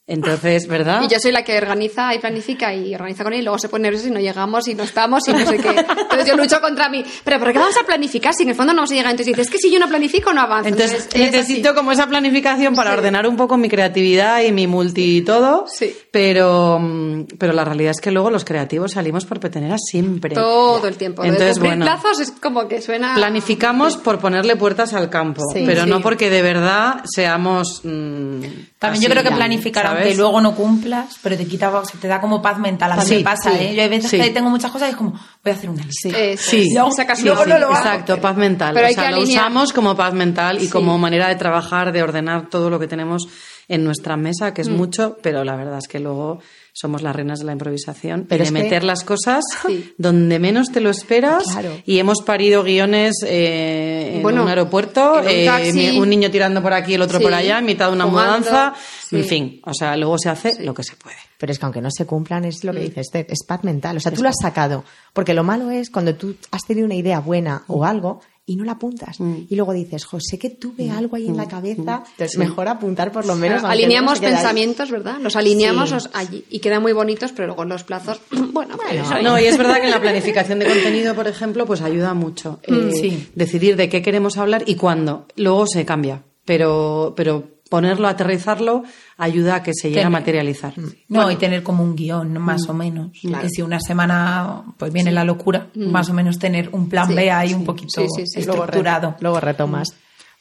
[0.08, 1.02] Entonces, ¿verdad?
[1.04, 3.70] Y yo soy la que organiza y planifica y organiza con él y luego se
[3.70, 5.70] pone nervioso y no llegamos y no estamos y no sé qué.
[5.70, 7.04] Entonces yo lucho contra mí.
[7.24, 9.12] Pero ¿por qué vamos a planificar si en el fondo no vamos a llegar?
[9.12, 10.70] Entonces dices, es que si yo no planifico no avanzo.
[10.70, 15.22] Entonces necesito como esa planificación para ordenar un poco mi creatividad y mi multi y
[15.24, 15.66] todo.
[15.68, 15.96] Sí.
[16.12, 20.36] Pero, mm, pero la realidad es que luego los creativos salimos por peteneras siempre.
[20.36, 21.24] Todo el tiempo.
[21.24, 21.84] Entonces, bueno.
[21.84, 23.16] plazos es como que suena...
[23.16, 25.64] Planificamos por ponerle puertas al campo, Sí.
[25.66, 27.82] pero no porque de verdad seamos.
[27.84, 28.42] mm,
[28.86, 30.02] También así, yo creo que planificar, ¿sabes?
[30.04, 32.92] aunque luego no cumplas, pero te quita, o sea, te da como paz mental.
[32.92, 33.76] A mí Sí, me pasa, sí, ¿eh?
[33.76, 34.18] Yo hay veces sí.
[34.20, 36.10] que tengo muchas cosas y es como, voy a hacer una lista.
[36.10, 36.16] Sí.
[36.16, 36.74] es.
[36.74, 37.76] Luego- Sacas luego una- no lo hago.
[37.78, 38.74] Exacto, paz mental.
[38.74, 40.70] Pero o hay sea, que lo usamos como paz mental y Sí.
[40.70, 43.28] como manera de trabajar, de ordenar todo lo que tenemos
[43.68, 44.74] en nuestra mesa, que es Mm.
[44.76, 46.40] mucho, pero la verdad es que luego
[46.78, 49.94] somos las reinas de la improvisación Pero y de que- meter las cosas Sí.
[49.98, 51.46] donde menos te lo esperas.
[51.46, 51.72] Claro.
[51.86, 55.72] Y hemos parido guiones eh, en Bueno, un aeropuerto, en un eh, taxi.
[55.72, 57.24] mi- un niño tirando por aquí, el otro Sí.
[57.24, 58.74] por allá, en mitad de una mudanza.
[59.08, 59.16] Sí.
[59.16, 61.16] En fin, o sea, luego se hace lo que se puede.
[61.38, 62.76] Pero es que aunque no se cumplan, es lo Mm.
[62.76, 63.96] que dice Esther, es paz mental.
[63.96, 64.84] O sea, tú lo has sacado.
[65.14, 68.64] Porque lo malo es cuando tú has tenido una idea buena o algo y no
[68.64, 69.20] la apuntas.
[69.20, 69.46] Mm.
[69.50, 72.04] Y luego dices, José, que tuve algo ahí en la cabeza.
[72.12, 73.60] Entonces, mejor apuntar por lo menos.
[73.62, 75.18] Claro, alineamos pensamientos, ¿verdad?
[75.20, 75.96] Los alineamos Sí.
[75.96, 78.20] los allí y quedan muy bonitos, pero luego los plazos,
[78.54, 79.24] bueno, pues ahí.
[79.24, 82.60] No, y es verdad que en la planificación de contenido, por ejemplo, pues ayuda mucho
[82.64, 83.30] eh, sí.
[83.34, 85.26] decidir de qué queremos hablar y cuándo.
[85.36, 88.84] Luego se cambia, pero, pero ponerlo, aterrizarlo,
[89.18, 90.74] ayuda a que se llegue a materializar.
[91.08, 93.12] No, y tener como un guion, más o menos.
[93.42, 97.16] Que si una semana pues viene la locura, más o menos tener un plan Sí,
[97.16, 98.46] B ahí un poquito Sí, sí, sí.
[98.46, 99.16] Luego re- estructurado.
[99.20, 99.90] Luego retomas.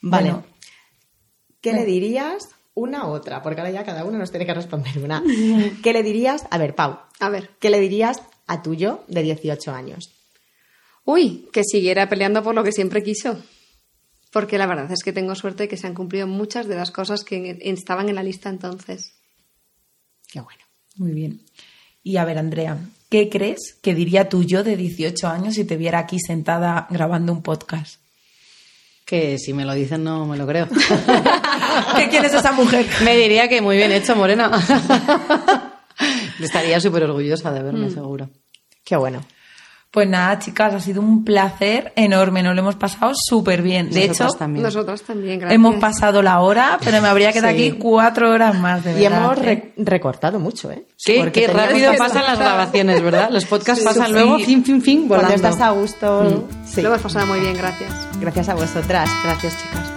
[0.03, 0.31] Vale.
[0.31, 0.45] Bueno.
[1.61, 2.49] ¿Qué le dirías?
[2.75, 5.23] Una u otra, porque ahora ya cada uno nos tiene que responder una.
[5.83, 6.45] ¿Qué le dirías?
[6.51, 7.51] A ver, Pau, A ver.
[7.61, 10.11] ¿qué le dirías a tu yo de 18 años?
[11.07, 13.39] Uy, que siguiera peleando por lo que siempre quiso.
[14.35, 16.91] Porque la verdad es que tengo suerte de que se han cumplido muchas de las
[16.91, 19.15] cosas que estaban en la lista entonces.
[20.27, 20.61] Qué bueno.
[20.97, 21.41] Muy bien.
[22.03, 22.77] Y a ver, Andrea,
[23.09, 27.33] ¿qué crees que diría tu yo de 18 años si te viera aquí sentada grabando
[27.33, 28.01] un podcast?
[29.05, 30.67] Que si me lo dicen no me lo creo.
[31.97, 32.87] ¿Qué quién es esa mujer?
[33.05, 34.51] me diría que muy bien hecho, Morena.
[36.41, 38.29] Estaría súper orgullosa de verme, seguro.
[38.83, 39.25] Qué bueno.
[39.95, 42.43] Pues nada, chicas, ha sido un placer enorme.
[42.43, 43.91] Nos lo hemos pasado súper bien.
[43.91, 44.65] De Nosotras hecho, también.
[44.65, 45.55] Nosotros también, gracias.
[45.55, 47.69] hemos pasado la hora, pero me habría quedado Sí.
[47.69, 49.19] aquí cuatro horas más, de Y verdad.
[49.25, 49.43] hemos ¿eh?
[49.43, 50.85] re- recortado mucho, ¿eh?
[51.03, 53.31] Qué, Porque qué rápido que- pasan las grabaciones, ¿verdad?
[53.31, 54.13] Los podcasts pasan sí.
[54.15, 55.49] luego, fin, fin, fin, Cuando volando.
[55.49, 56.45] estás a gusto.
[56.67, 56.83] Sí.
[56.83, 57.93] Lo hemos pasado muy bien, gracias.
[58.21, 59.09] Gracias a vosotras.
[59.23, 59.94] Gracias, chicas.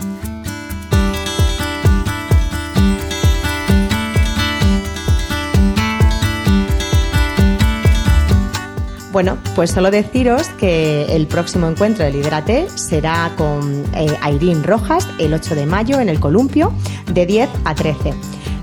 [9.18, 14.16] Bueno, pues solo deciros que el próximo encuentro de Liderate será con eh,
[14.64, 16.72] Rojas el 8 de mayo en el Columpio
[17.12, 18.14] de 10 a 13.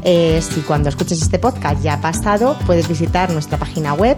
[0.05, 4.17] Eh, si cuando escuches este podcast ya ha pasado, puedes visitar nuestra página web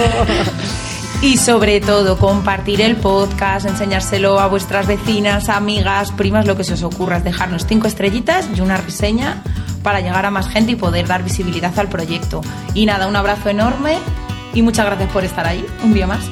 [1.20, 6.74] Y sobre todo, compartir el podcast, enseñárselo a vuestras vecinas, amigas, primas, lo que se
[6.74, 7.18] os ocurra.
[7.18, 9.43] Es dejarnos cinco estrellitas y una reseña
[9.82, 12.43] para llegar a más gente y poder dar visibilidad al proyecto.
[12.74, 13.99] Y nada, un abrazo enorme
[14.53, 16.24] y muchas gracias por estar ahí un día más.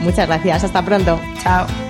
[0.00, 1.20] Muchas gracias, hasta pronto.
[1.42, 1.87] Chao.